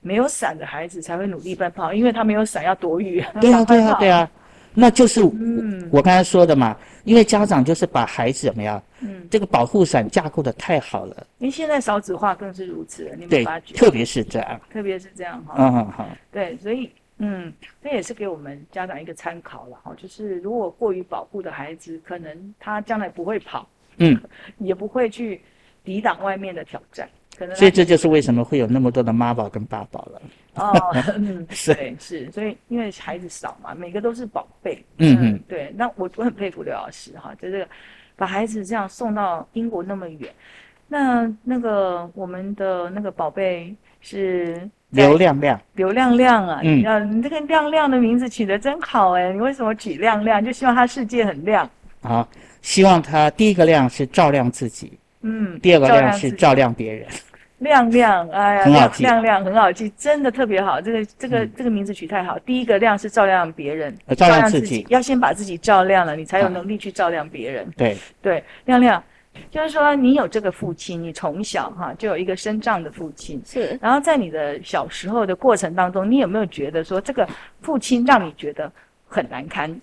[0.00, 3.24] 没有伞的孩子才会努力奔跑，因为他没有伞要躲雨。
[3.40, 4.30] 对啊，对啊，对啊。
[4.74, 11.26] 那就是嗯，我刚才说的嘛，因为家长就是把孩子怎么样，嗯，这个保护伞架构的太好了。
[11.38, 13.74] 您现在少子化更是如此，你没发觉？
[13.74, 15.54] 特别是这样，特别是这样哈。
[15.58, 16.08] 嗯嗯好。
[16.32, 24.20] 对，所以嗯，这也是给我们家长一个参考了哈，就是如果过于保护的孩子，可能他将来不会跑，嗯，
[24.58, 25.40] 也不会去
[25.84, 27.08] 抵挡外面的挑战。
[27.54, 30.22] 所以这就是为什么会有那么多的妈宝跟爸宝了。
[30.54, 30.72] 哦，
[31.16, 34.84] 嗯，对，是，所以因为孩子少嘛，每个都是宝贝。
[34.98, 37.66] 嗯嗯，对，那我我很佩服刘老师哈，就是
[38.16, 40.32] 把孩子这样送到英国那么远。
[40.86, 50.44] 那那个我们的那个宝贝是刘亮亮，刘亮亮啊，嗯，你这个亮亮的名字取得真好哎，你为什么取亮亮？
[50.44, 51.68] 就希望他世界很亮。
[52.02, 52.28] 好，
[52.60, 54.92] 希望他第一个亮是照亮自己，
[55.26, 57.06] 嗯，第二个亮是照亮别人。
[57.58, 60.80] 亮亮，哎呀，很好记，亮亮很好记，真的特别好。
[60.82, 62.38] 这个这个、嗯、这个名字取太好。
[62.40, 67.66] 第一个亮是照亮别人，照亮自己，要先把自己照亮了，你才有能力去照亮别人。
[67.74, 69.02] 对、啊、对，亮亮，
[69.50, 73.40] 就是说你有这个父亲，你从小哈就有一个身障的父亲。
[73.46, 73.78] 是。
[73.80, 77.26] 然后在你的小时候的过程当中，你有没有觉得说这个
[77.62, 78.70] 父亲让你觉得
[79.06, 79.74] 很难堪？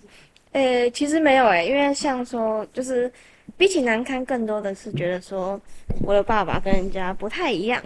[0.52, 3.10] 呃，其实没有哎，因为像说就是。
[3.56, 5.60] 比起难堪，更多的是觉得说
[6.04, 7.80] 我的爸爸跟人家不太一样。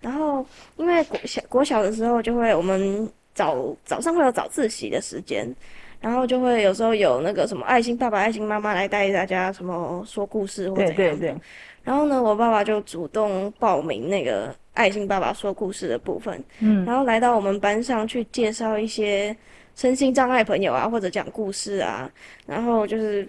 [0.00, 5.52] 然后因为国小国小的时候，就会我们早早上会有早自习的时间，
[6.00, 10.96] 然后就会有时候有那个什么爱心爸爸、爱心妈妈来带大家什么说故事或者怎样。
[10.96, 11.36] 对对对。
[11.82, 16.40] 然后呢，我爸爸就主动报名那个爱心爸爸说故事的部分。
[16.60, 16.84] 嗯。
[16.84, 19.36] 然后来到我们班上去介绍一些
[19.74, 22.08] 身心障碍朋友啊，或者讲故事啊，
[22.46, 23.26] 然后就是。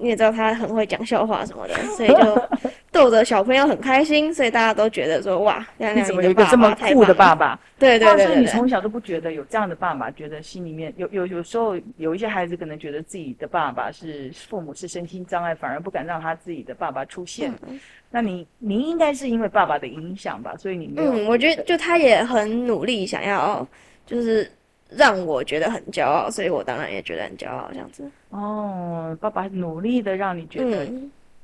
[0.00, 2.42] 你也知道他很会讲笑话什么的， 所以就
[2.90, 7.58] 逗得小朋友很开心，所以大家都觉得说哇， 亮亮你怎么有一个这么酷的爸爸？
[7.78, 17.52] 对对对，所以你从小都不觉得有这样的爸爸，觉得心里面有有有时候有一些孩子可能觉得自己的爸爸是父母是身心障碍，反而不敢让他自己的爸爸出现。
[17.68, 17.78] 嗯、
[18.10, 20.54] 那你您应该是因为爸爸的影响吧？
[20.58, 21.12] 所以你没有。
[21.12, 23.66] 嗯，我觉得就他也很努力，想要
[24.06, 24.50] 就是。
[24.90, 28.10] 让我觉得很骄傲，所以我当然也觉得很骄傲，这样子。
[28.30, 30.86] 哦，爸爸努力的让你觉得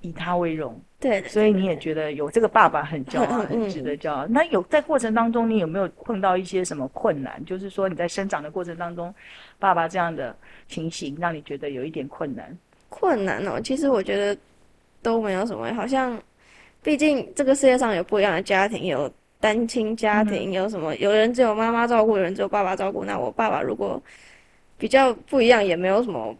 [0.01, 4.27] 以他为荣，嗯、对，所以你也觉得有这个爸爸很骄傲，嗯、很值得骄傲。
[4.27, 7.45] 那有在过程当中，你有没有碰到一些什么困难？
[7.45, 9.15] 就是说你在生长的过程当中，
[9.59, 10.37] 爸爸这样的
[10.69, 12.57] 情形让你觉得有一点困难？
[12.89, 14.37] 困难哦，其实我觉得
[15.03, 16.21] 都没有什么，好像
[16.83, 19.13] 毕竟这个世界上有不一样的家庭，有。
[19.47, 20.93] 单亲家庭有什么？
[20.93, 23.05] 嗯、有人只有妈妈照顾，有人只有爸爸照顾。
[23.05, 24.03] 那我爸爸如果
[24.77, 26.35] 比较不一样，也没有什么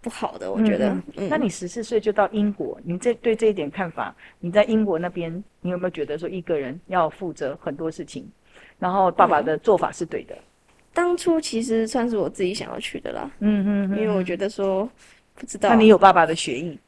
[0.00, 0.90] 不好的，我觉得。
[0.90, 4.14] 嗯嗯、那你十四岁就到英国，你这对这一点看法？
[4.38, 8.24] 你在英国那边，你有没有觉得说一个人要负责很多事情？
[8.78, 10.36] 然后爸爸的做法是对的。
[10.36, 10.44] 嗯、
[10.94, 13.28] 当初其实算是我自己想要去的啦。
[13.40, 14.88] 嗯嗯，嗯因为我觉得说
[15.34, 15.68] 不知道。
[15.70, 16.78] 那你有爸爸的血液？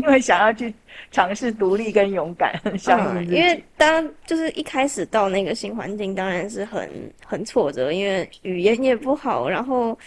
[0.00, 0.72] 因为想要去。
[1.12, 2.54] 尝试独立跟勇敢，
[3.26, 6.88] 因为当就是一开始到那个新环境，当然是很
[7.26, 9.98] 很挫折，因为语言也不好，然后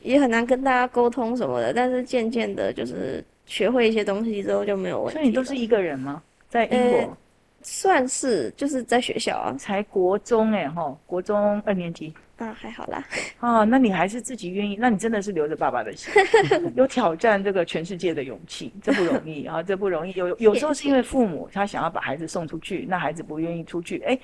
[0.00, 1.72] 也很难跟大家沟通什么的。
[1.72, 5.14] 但是渐渐的，就是学会一些东西之后就没有问题。
[5.14, 6.20] 所以你都是一个人吗？
[6.48, 6.98] 在英国？
[6.98, 7.16] 呃，
[7.62, 12.12] 算是，就是在学校啊，才国中哎哈，国中二年级。
[12.38, 13.04] 啊，还好啦。
[13.38, 14.76] 啊，那你还是自己愿意？
[14.76, 16.12] 那你真的是留着爸爸的心，
[16.74, 20.12] 有挑战这个全世界的勇气，这不容易啊，这不容易。
[20.14, 24.00] 有有时候是因为父母他想要把孩子送出去，那孩子不愿意出去。
[24.00, 24.18] 哎，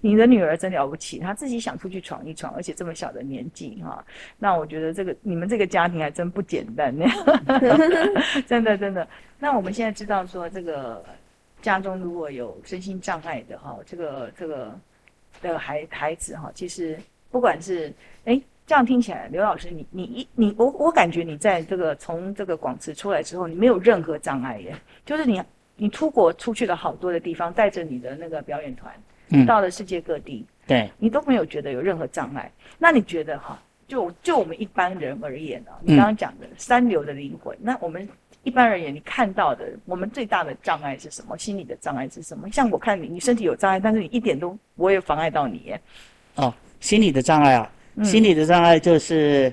[0.00, 4.04] 你的女儿真了不起，她自己想出去闯一闯，而且这么小的年纪哈、啊。
[4.38, 7.06] 那我觉得这个你们这个家庭还真不简单呢
[8.46, 9.08] 真的真的。
[9.40, 11.04] 那我们现在知道说，这个
[11.64, 14.78] 家中如果有身心障碍的哈，这个这个
[15.42, 16.96] 的孩孩子哈，其实。
[17.34, 17.92] 不管是
[18.26, 24.72] 哎，这样听起来，刘老师，你你一你我我感觉你在这个从这个广慈出来之后，你没有任何障碍耶，
[25.04, 25.42] 就是你
[25.74, 28.94] 你出国出去了好多的地方，带着你的那个表演团，
[29.30, 32.48] 嗯，到了世界各地，对，你都没有觉得有任何障碍。
[32.78, 38.08] 那你觉得哈，就就我们一般人而言啊，你刚刚讲的三流的灵魂，那我们
[38.44, 41.36] 一般而言，你看到的我们最大的障碍是什么？
[41.36, 42.48] 心理的障碍是什么？
[42.52, 45.80] 像我看你，你身体有障碍，但是你一点都不会妨碍到你耶，
[46.36, 46.54] 哦。
[46.80, 47.70] 心理的障碍啊，
[48.02, 49.50] 心理的障碍就是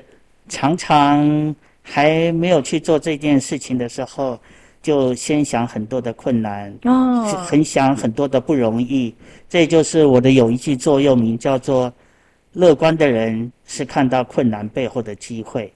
[0.49, 4.37] 常常还没有去做这件事情的时候，
[4.81, 9.15] 就先想很多的困难，哦，很想很多的不容易。
[9.47, 11.93] 这就是我的有一句座右铭，叫做
[12.51, 15.71] “乐观的人是看到困难背后的机会，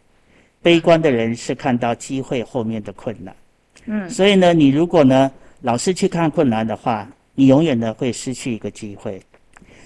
[0.65, 3.35] 悲观的人是看到机会后面的困难。”
[3.85, 9.21] 嗯，所以呢，你如果呢老是去看困难的话，你永远呢会失去一个机会。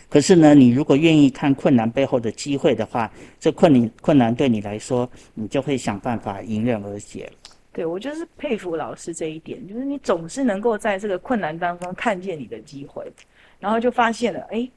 [0.07, 3.11] 可是呢，你如果愿意看困难背后的机会的话，
[3.41, 7.29] 这困难困难对你来说，你就会想办法迎刃而解。
[7.73, 13.03] 对，我就是佩服老师这一点，就是你总是能够在这个困难当中看见你的机会，
[13.59, 14.67] 然后就发现了，哎，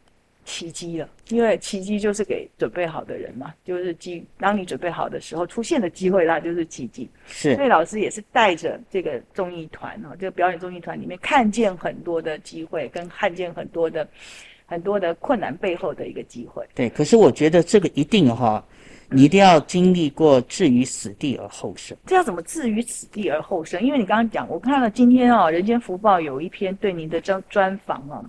[0.44, 7.08] 奇迹了，因为奇迹就是给准备好的人嘛，就是机，当你准备好的时候出现的机会，那就是奇迹。
[7.26, 14.06] 是，所以老师也是带着这个综艺团哦，这个表演综艺团里面看见很多的机会，跟看见很多的
[14.66, 16.66] 很多的困难背后的一个机会。
[16.74, 18.64] 对，可是我觉得这个一定哈，
[19.08, 21.96] 你一定要经历过置于死地而后生。
[22.06, 23.80] 这要怎么置于死地而后生？
[23.80, 28.24] 因为你刚刚讲，我看了今天啊，《人间福报》有一篇对您的专专访啊。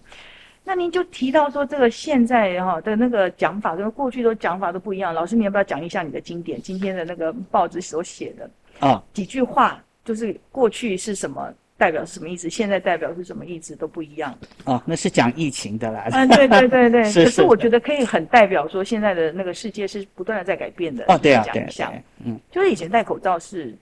[0.65, 5.13] 那您就提到说，这个现在哈的那个讲法跟过去都讲法都不一样。
[5.13, 6.61] 老师，你要不要讲一下你的经典？
[6.61, 8.49] 今天的那个报纸所写的
[8.79, 14.33] 啊几句话，就是过去是什么代表是什么意思，现在代表是什么意思都不一样。
[14.63, 16.07] 哦，那是讲疫情的啦。
[16.11, 17.03] 嗯，对对对对。
[17.11, 17.25] 是是。
[17.25, 21.03] 可是我觉得可以很代表说，现在的那个世界是不断的在改变的。
[21.09, 21.91] 哦，对啊，讲一下。
[22.23, 23.75] 嗯，就是以前戴口罩是。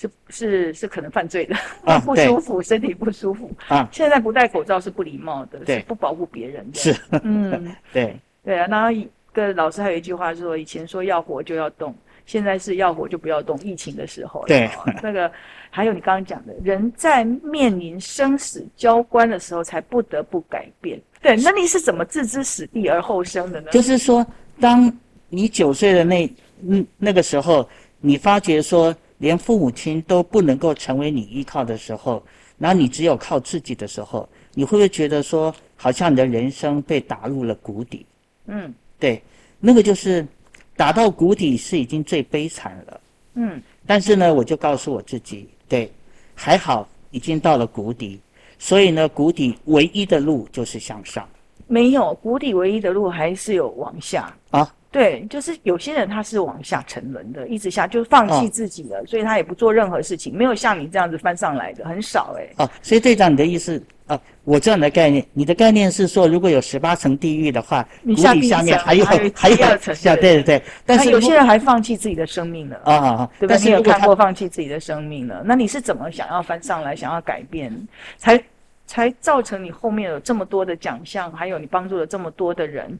[0.00, 3.86] 是是是可能犯罪的，啊、 不舒服，身体不舒服啊。
[3.92, 6.78] 现在不戴口罩是不礼貌的，是不保护别人的。
[6.78, 8.66] 是，嗯， 对对啊。
[8.70, 13.58] 然后一个老师还有一句话说，以前说要活就要动，现在是要活就不要动。
[13.58, 14.70] 疫情的时候，对
[15.02, 15.30] 那个
[15.68, 20.98] 还有你刚刚讲的，人在面临生死交关的时候才不得不改变。
[21.20, 23.70] 对，那你是怎么置之死地而后生的呢？
[23.70, 24.26] 就是说，
[24.58, 24.90] 当
[25.28, 26.34] 你九岁的那
[26.66, 27.68] 嗯那个时候，
[28.00, 28.96] 你发觉说。
[29.20, 32.22] 连父母亲都不能够成为你依靠的时候，
[32.56, 38.06] 然后你只有靠自己的时候，你会不会觉得说，好像你的人生被打入了谷底？
[38.46, 39.22] 嗯，对，
[39.60, 40.26] 那个就是
[40.74, 43.00] 打到谷底是已经最悲惨了。
[43.34, 45.92] 嗯，但是呢，我就告诉我自己，对，
[46.34, 48.18] 还好已经到了谷底，
[48.58, 51.28] 所以呢，谷底唯一的路就是向上。
[51.66, 54.74] 没有，谷底唯一的路还是有往下啊。
[54.92, 62.48] 对，就是有些人他是往下沉沦的，一直下就放弃自己了，哦，所以他也不做任何事情，没有像你这样子翻上来的很少哎。
[62.56, 70.62] 哦，所以队长，你的意思啊，我这样的概念，你的概念是说，如果有十八层地狱的话，你下地下面还有还有第二层，对对对。
[70.84, 73.30] 但是有些人还放弃自己的生命了啊啊啊！
[73.38, 73.64] 对不对？
[73.64, 75.40] 你有看过放弃自己的生命了？
[75.44, 77.72] 那你是怎么想要翻上来，想要改变，
[78.18, 78.42] 才
[78.88, 82.98] 才造成你后面有这么多的奖项，还有你帮助了这么多的人？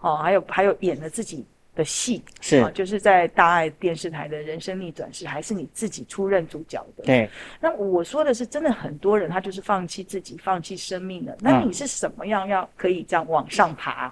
[0.00, 7.04] 哦，还有还有演了自己的戏，是啊，就是在大爱电视台的人生逆转是还是你自己出任主角的。
[7.04, 7.28] 对，
[7.60, 11.36] 那我说的是真的，很多人他就是放弃自己，放弃生命的。
[11.40, 14.08] 那你是什么样要可以这样往上爬？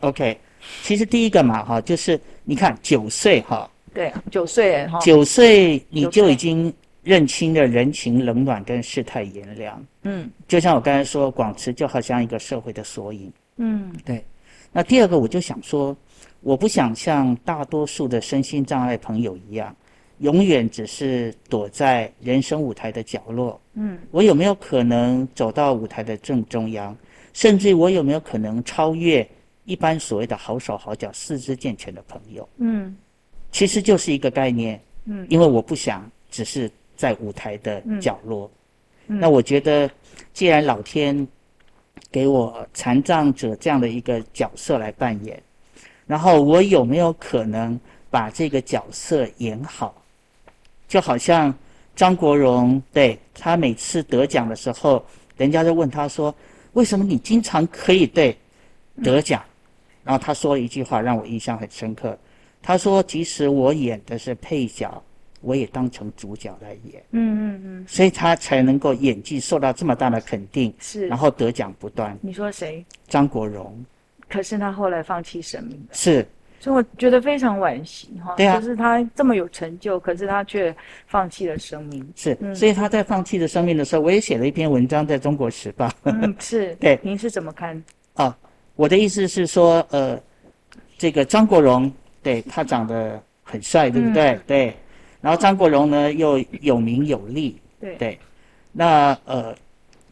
[0.00, 0.38] 嗯？OK，
[0.82, 6.72] 其实第一个嘛，哈，就是你看九岁哈，对，九岁哈，九岁你就已经
[7.02, 9.84] 认清了人情冷暖跟世态炎凉。
[10.04, 13.32] 嗯，就像我刚才说，广慈就好像一个社会的缩影。
[13.56, 14.24] 嗯，对。
[14.72, 15.96] 那第二个，我就想说，
[16.40, 19.74] 我不想像大多数的身心障碍朋友一样，
[20.18, 23.60] 永远只是躲在人生舞台的角落。
[23.74, 26.96] 嗯，我有没有可能走到舞台的正中央？
[27.32, 29.28] 甚至于我有没有可能超越
[29.64, 32.48] 一般所谓的好手好脚、四肢健全的朋友？
[32.58, 32.96] 嗯，
[33.50, 34.80] 其实就是一个概念。
[35.06, 38.48] 嗯，因为我不想只是在舞台的角落。
[39.08, 39.90] 嗯，那我觉得，
[40.32, 41.26] 既然老天。
[42.10, 45.40] 给我残障者这样的一个角色来扮演，
[46.06, 47.78] 然后我有没有可能
[48.10, 49.94] 把这个角色演好？
[50.88, 51.54] 就好像
[51.94, 55.04] 张国荣，对，他每次得奖的时候，
[55.36, 56.34] 人家就问他说
[56.74, 58.36] ：“为什么你经常可以对
[59.02, 59.42] 得奖？”
[60.02, 62.18] 然后他说了一句话让我印象很深刻，
[62.62, 65.02] 他说：“即使我演的是配角。”
[65.40, 72.16] 我也当成主角来演，嗯嗯嗯，所以他才能够演技受到这么大的肯定，是，然后得奖不断。
[72.20, 72.84] 你说谁？
[73.08, 73.84] 张国荣。
[74.28, 75.88] 可是他后来放弃生命了。
[75.90, 76.24] 是，
[76.60, 78.34] 所以我觉得非常惋惜哈。
[78.36, 80.72] 对啊，就是他这么有成就，可是他却
[81.06, 82.06] 放弃了生命。
[82.14, 85.90] 是，所以他在放弃了生命的时候，我也写了一篇文章在中国时报。
[86.04, 86.74] 嗯，是。
[86.78, 87.82] 对，您是怎么看？
[88.14, 88.38] 啊，
[88.76, 90.20] 我的意思是说，呃，
[90.96, 91.90] 这个张国荣，
[92.22, 94.30] 对，他长得很帅，对不对？
[94.32, 94.76] 嗯、对。
[95.20, 98.18] 然后张国荣呢又有名有利，对对，
[98.72, 99.54] 那呃，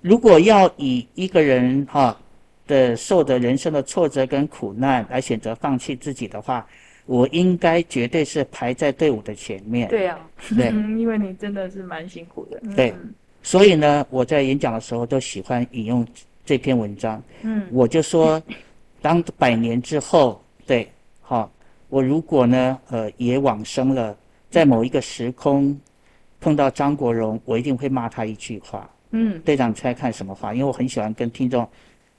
[0.03, 2.15] 如果要以一个人哈
[2.67, 6.67] 的受的人生的挫折跟苦难来选择放弃自己的话，
[7.07, 9.89] 我应该绝对是排在队伍的前面。
[9.89, 10.19] 对啊，
[10.55, 10.69] 对，
[10.99, 12.61] 因为你真的是蛮辛苦的。
[12.77, 12.93] 对，
[13.43, 16.07] 所以呢，我在演讲的时候都喜欢引用
[16.45, 17.23] 这篇文章。
[17.41, 18.43] 嗯，我就说，
[19.01, 20.87] 当百年之后，对，
[21.23, 21.51] 好，
[21.89, 24.15] 我如果呢，呃，也往生了。
[24.51, 25.79] 在某一个时空
[26.41, 28.89] 碰到张国荣，我一定会骂他一句话。
[29.11, 30.53] 嗯，队长猜看什么话？
[30.53, 31.67] 因为我很喜欢跟听众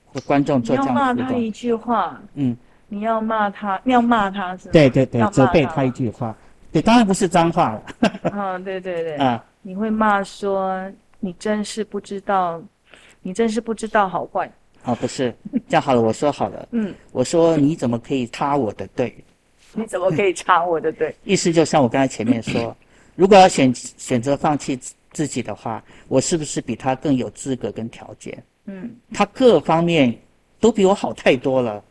[0.06, 1.16] 或观众做这样的互动。
[1.16, 2.20] 你要骂他一句话。
[2.34, 2.56] 嗯，
[2.88, 4.72] 你要骂他，你要骂他是吗？
[4.72, 6.36] 对对对，责备他一句话。
[6.72, 7.82] 对，当然不是脏话了。
[8.32, 9.16] 嗯，对对对。
[9.16, 10.88] 啊，你会骂说
[11.20, 12.62] ：“你真是不知道，
[13.22, 14.50] 你真是不知道好坏。”
[14.84, 15.34] 哦，不是，
[15.68, 16.68] 这样好了，我说好了。
[16.70, 19.14] 嗯，我说你怎么可以插我的队？
[19.80, 21.14] 你怎么可以插我的队？
[21.24, 22.76] 意思就像我刚才前面说，
[23.16, 24.78] 如果要选选择放弃
[25.12, 28.42] 自己的话，我是不是比他更有资格跟条件？
[28.66, 30.16] 嗯，他各方面
[30.60, 31.82] 都比我好太多了，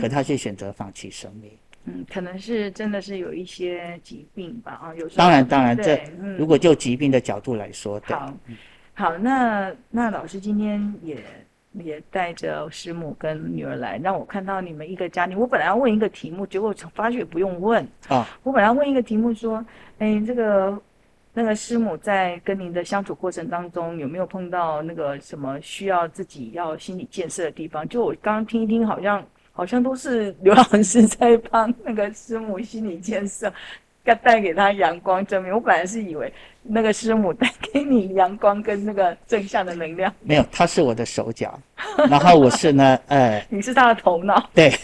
[0.00, 1.50] 可他却选择放弃生命。
[1.84, 5.18] 嗯，可能是真的是有一些疾病吧，啊，有时候。
[5.18, 6.00] 当然，当然，这
[6.36, 8.16] 如果就疾病的角度来说，对。
[8.16, 8.34] 好，
[8.94, 11.16] 好，那那老师今天也
[11.82, 15.38] 也带着师母跟女儿来，让我看到你们一个家庭。
[15.38, 18.26] 我本来要问一个题目，结果发觉不用问啊。
[18.42, 19.64] 我本来要问一个题目说，
[19.98, 20.76] 哎，这个
[21.32, 27.88] 那个师母在跟您的相处过程当中，有没有碰到那个什么需要自己要心理建设的地方？
[27.88, 29.24] 就我刚刚听一听，好像。
[29.58, 33.52] 好像都是刘老师在帮那个师母心理建设，要
[34.14, 35.52] 带给他阳光正面。
[35.52, 36.32] 我本来是以为
[36.62, 40.12] 那个师母带给你阳光跟那个正向的能量。
[40.22, 41.58] 没有，他是我的手脚，
[42.08, 44.50] 然后我是呢，呃， 你是他的头脑。
[44.54, 44.72] 对。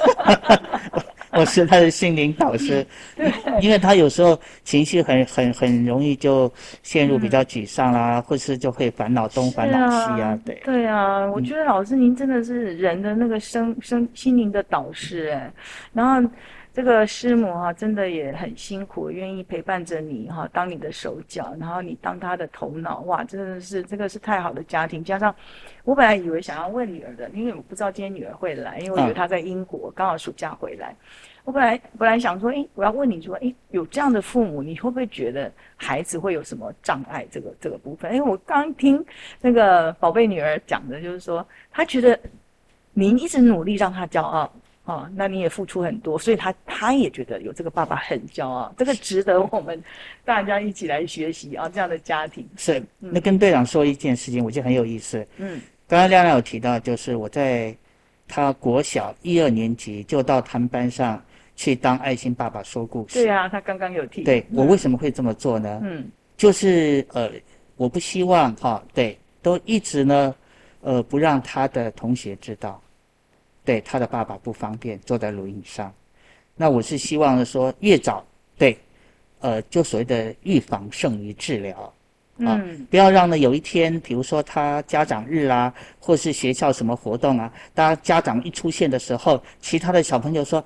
[1.34, 6.52] 我是他的心灵导师，对，因为他有时候情绪很很很容易就
[6.82, 10.60] 陷入比较沮丧啦，嗯、或是就会烦恼东烦恼西啊，对。
[10.62, 15.50] 对啊，我觉得老师您真的是人的那个生生心灵的导师哎，
[15.94, 16.30] 然后
[16.74, 25.34] 这个师母哈、啊、真的也很辛苦，愿意陪伴着你哈、啊，当你的手脚，然后你当他的头脑，哇，真的是这个是太好的家庭，加上
[25.84, 30.96] 我本来以为想要问女儿的，因为我不知道今天女儿会来，因为我觉得她在英国，刚好暑假回来。
[31.44, 37.26] 我本来本来想说，哎，我要问你说，哎，有这样的父母，你会不会觉得孩子会有什么障碍？
[37.30, 39.04] 这个这个部分，哎，我刚听
[39.42, 42.18] 那个宝贝女儿讲的，就是说，她觉得
[42.94, 44.50] 您一直努力让她骄傲，
[44.84, 49.82] 哦，那你也付出很多，所以他他也觉得有这个爸爸很骄傲，这个值得我们
[50.24, 52.46] 大家一起来学习啊，这样的家庭。
[52.56, 55.26] 是，那跟队长说一件事情，我觉得很有意思。
[55.36, 57.76] 嗯，刚刚亮亮有提到，就是我在
[58.26, 61.22] 他国小一二年级就到他们班上。
[61.54, 63.22] 去当爱心爸爸说故事。
[63.22, 64.24] 对啊，他刚刚有提。
[64.24, 65.80] 对，我为什么会这么做呢？
[65.84, 67.30] 嗯，就是呃，
[67.76, 70.34] 我不希望哈、哦，对，都一直呢，
[70.80, 72.82] 呃，不让他的同学知道，
[73.64, 75.92] 对，他的爸爸不方便坐在轮椅上。
[76.56, 78.24] 那我是希望说越早，
[78.56, 78.78] 对，
[79.40, 81.76] 呃，就所谓的预防胜于治疗
[82.38, 90.64] 啊，嗯、不要让呢有一天，比如说他家长日啊，或是学校什么活动啊，当家长一出现的时候，其他的小朋友说。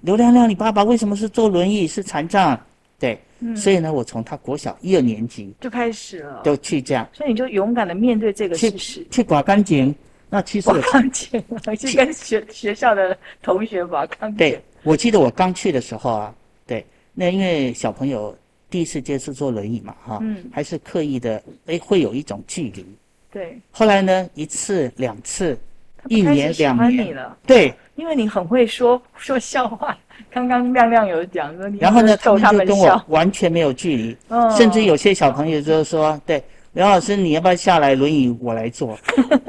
[0.00, 2.60] 刘亮亮，你爸爸为什么是坐轮椅，是残障？
[2.98, 9.94] 对，嗯、所以呢，我从他国小一二年级就开始了，就去这样，所以你就勇敢的面对这个事实，去刮干净。
[10.34, 11.40] 那其实我刮干净，
[11.78, 14.36] 去跟学学校的同学刮干净。
[14.36, 16.34] 对，我记得我刚去的时候啊，
[16.66, 18.36] 对，那因为小朋友
[18.68, 22.84] 第一次接触坐轮椅嘛，哈，嗯，还是刻意的，哎，会有一种距离。
[23.30, 25.56] 对，后来呢，一次两次，
[26.08, 27.16] 一年两年，
[27.46, 27.72] 对。
[27.94, 29.96] 因为你很会说 说笑话，
[30.32, 38.98] 刚刚亮亮有讲说你，然后呢，他们就跟我完全没有距离，哦、甚至有些小朋友就说：“对，刘老师，你要不要下来轮椅我来坐？”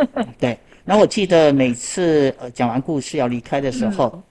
[0.37, 0.55] 对。
[0.85, 4.23] 然后我记得每次呃讲完故事要离开的时候，嗯、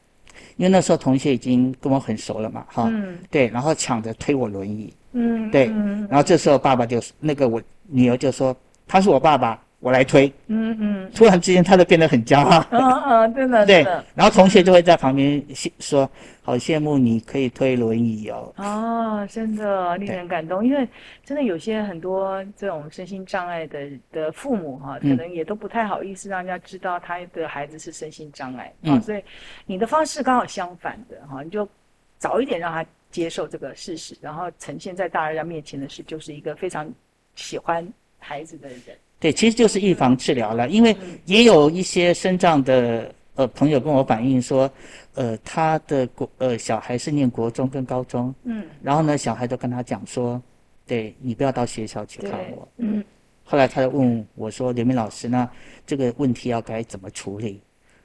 [0.59, 5.67] 因为那时候同学已经跟我很熟了嘛，哈，嗯、对，然后抢着推我轮椅，嗯，对，
[6.09, 15.45] 然后这时候爸爸就那个我女儿就说：“他是我爸爸。”我来推，嗯嗯，突然之间他就变得很骄傲，嗯嗯，真的，对，然后同学就会在旁边
[15.78, 16.11] 说，
[16.43, 20.89] 好羡慕你可以推轮椅哦，哦，真的令人感动，因为
[21.22, 29.22] 真的有些很多这种身心障碍的的父母哈，可能也都不太好意思让人家知道他的孩子是身心障碍，嗯，所以
[29.66, 31.68] 你的方式刚好相反的哈，你就
[32.16, 36.91] 早一点让他接受这个事实，然后呈现在大家面前的是，就是一个非常
[37.35, 37.87] 喜欢
[38.18, 38.80] 孩子的人。
[39.25, 40.95] 对，其实就是预防治疗了，因为
[41.25, 44.70] 也有一些身障的呃朋友跟我反映说，
[45.14, 50.39] 呃，他的国呃小孩是念国中跟高中，嗯，然后呢，小孩都跟他讲说，
[50.87, 53.03] 对，你不要到学校去看我，嗯，
[53.45, 55.49] 后来他就问我说，刘明老师，那
[55.87, 57.62] 这个问题要该怎么处理？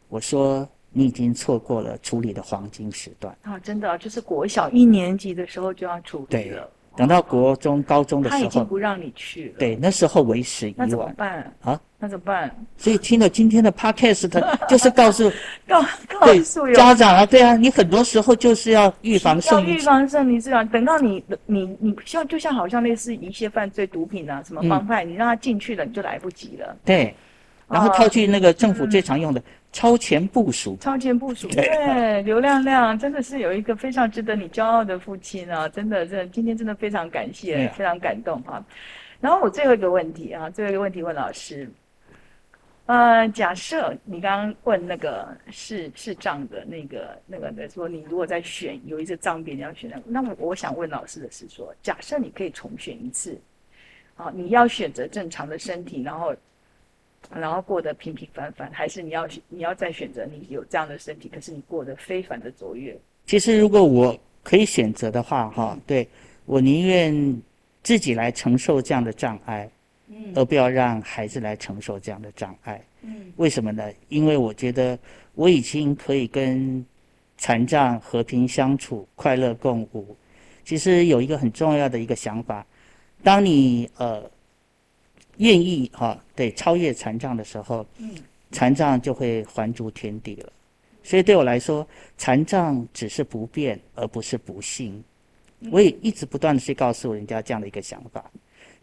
[0.08, 6.72] 我说，你已经错过了处理的黄金时段啊，真的，就是国小一年级的时候就要处理了。
[7.00, 9.54] 等到国中、高中的时候，他已经不让你去了。
[9.58, 10.86] 对，那时候为时已晚。
[10.86, 11.80] 那怎么办啊？
[11.98, 12.54] 那怎么办？
[12.78, 14.30] 所以听了今天的 podcast，
[14.68, 15.32] 就是告诉
[15.68, 15.82] 告
[16.20, 20.64] 告诉家长啊，对啊，你很多时候就是要预防胜于预防胜于治疗。
[20.66, 26.76] 等到你你你像就像好像类似一些犯罪、毒品啊什么帮派，你让他进去了，你就来不及了。
[26.84, 27.16] 对，
[27.70, 29.42] 然后套句那个政府最常用的。
[29.72, 35.70] 超前部署，超前部署，对，刘亮亮真的是有一个非常值得你骄傲的父亲啊！
[35.70, 38.66] 真的，真的，今天真的非常感谢，对非常感动啊！
[39.22, 41.70] 然后我最后一个问题啊，最后一个问题问老师，
[42.88, 53.40] 呃，假设你刚刚问那个视视障的那个那个的说，你如果在选有一个障别你要选那个，那么我想问老师的是说，假设你可以重选一次，
[54.16, 56.36] 好，你要选择正常的身体，然后
[57.34, 62.98] 然后过得平平凡凡，还是你要你要再选择你有这样的身体，可是你过得非凡的卓越？
[63.26, 66.08] 其实如果我可以选择的话，哈，对，
[66.46, 67.42] 我宁愿
[67.84, 69.70] 自己来承受这样的障碍。
[70.34, 72.84] 而不要让孩子来承受这样的障碍。
[73.04, 73.92] 嗯，为什么呢？
[74.08, 74.98] 因为我觉得
[75.36, 76.84] 我已经可以跟
[77.38, 80.18] 残障和平相处、快乐共舞。
[80.66, 82.66] 其实有一个很重要的一个想法，
[83.24, 84.24] 当你呃
[85.40, 88.12] 愿意哈、啊、对超越残障的时候，嗯，
[88.52, 90.50] 残障就会还诸天地了。
[91.04, 91.86] 所以对我来说，
[92.18, 95.04] 残障只是不变，而不是不幸。
[95.72, 98.24] 我也一直不断的去告诉人家这样的一个想法。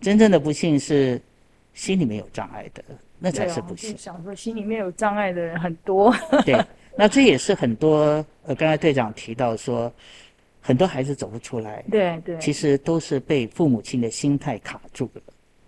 [0.00, 1.20] 真正的不幸是
[1.72, 2.84] 心里面有障碍的，
[3.18, 3.92] 那才是不幸。
[3.92, 6.14] 哦、想说心里面有障碍的人很多。
[6.44, 6.62] 对，
[6.96, 9.92] 那这也是很多呃，刚才队长提到说，
[10.60, 11.84] 很多孩子走不出来。
[11.90, 12.38] 对对。
[12.38, 15.22] 其实都是被父母亲的心态卡住了。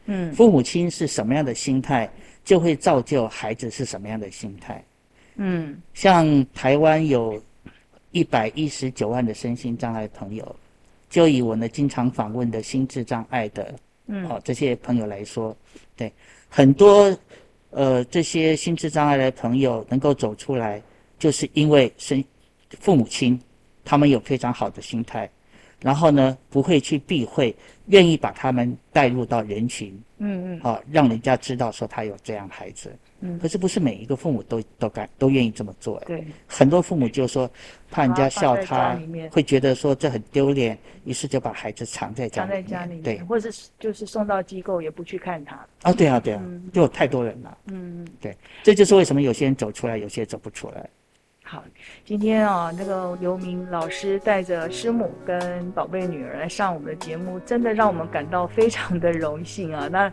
[0.09, 0.33] 嗯。
[0.35, 2.11] 父母亲是什么样的心态，
[2.45, 4.85] 就会造就孩子是什么样的心态。
[5.37, 5.81] 嗯。
[5.95, 7.41] 像台湾有
[8.11, 10.57] 一百一十九万的身心障碍朋友，
[11.09, 13.73] 就以我呢经常访问的心智障碍的。
[14.11, 15.55] 嗯，哦，这些朋友来说，
[15.95, 16.11] 对
[16.49, 17.15] 很多
[17.69, 20.83] 呃这些心智障碍的朋友能够走出来，
[21.19, 22.25] 就是因为身
[22.81, 23.39] 父母亲
[23.85, 25.31] 他们有非常好的心态，
[25.81, 27.55] 然后呢不会去避讳，
[27.87, 32.93] 愿意把他们带入到人群，嗯嗯，好，让人家知道说他有这样孩子。
[33.20, 35.99] 嗯，可是不是每一个父母都都敢都愿意这么做。
[36.07, 37.51] 对，很多父母就说
[37.91, 38.97] 怕人家笑他，
[39.31, 42.62] 会觉得说这很丢脸，于是就把孩子藏在家里面。
[42.62, 45.66] 藏在家里面，对，或者是就是送到机构也不去看他。
[45.83, 47.59] 啊，对啊，对啊，就有太多人了。
[47.66, 50.89] 嗯，对，这就是为什么有些人走出来，有些人走不出来。
[51.51, 51.65] 好，
[52.05, 59.89] 今天啊，那个刘明老师带着师母跟宝贝女儿来上我们的节目，真的让我们感到非常的荣幸啊。
[59.91, 60.13] 那。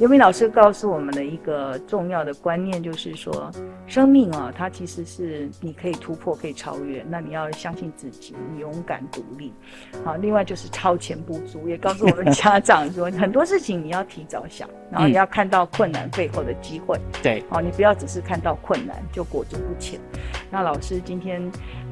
[0.00, 3.50] 刘明老师告诉我们的一个重要的观念，就是说，
[3.86, 7.04] 生命啊，它其实是你可以突破、可以超越。
[7.06, 9.52] 那你要相信自己，你勇敢独立。
[10.02, 16.98] 好，另外就是超前部署，也告诉我们家长说，很多事情你要提早想，然后你要看到困难背后的机会。
[17.22, 20.00] 对，好，你不要只是看到困难就裹足不前。
[20.50, 21.42] 那老师今天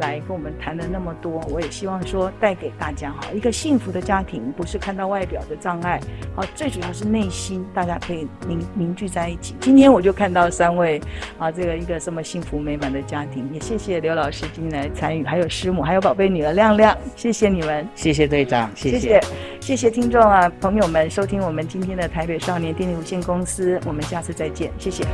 [0.00, 6.00] 来跟我们谈了那么多，我也希望说带给大家哈，一个幸福的家庭不是看到外表的障碍，
[6.34, 7.97] 好，最主要是内心大家。
[7.98, 9.54] 可以凝凝聚在一起。
[9.60, 11.00] 今天我就看到三位
[11.38, 13.48] 啊，这个一个这么幸福美满的家庭。
[13.52, 19.20] 也谢谢刘老师今天来参与，还有师母，还有宝贝女儿亮亮，谢谢你们，谢谢队长，谢谢，谢谢，
[19.60, 25.04] 谢谢听众啊，朋友们收听我们今天的台北少年电力有限公司，我们下次再见，谢谢。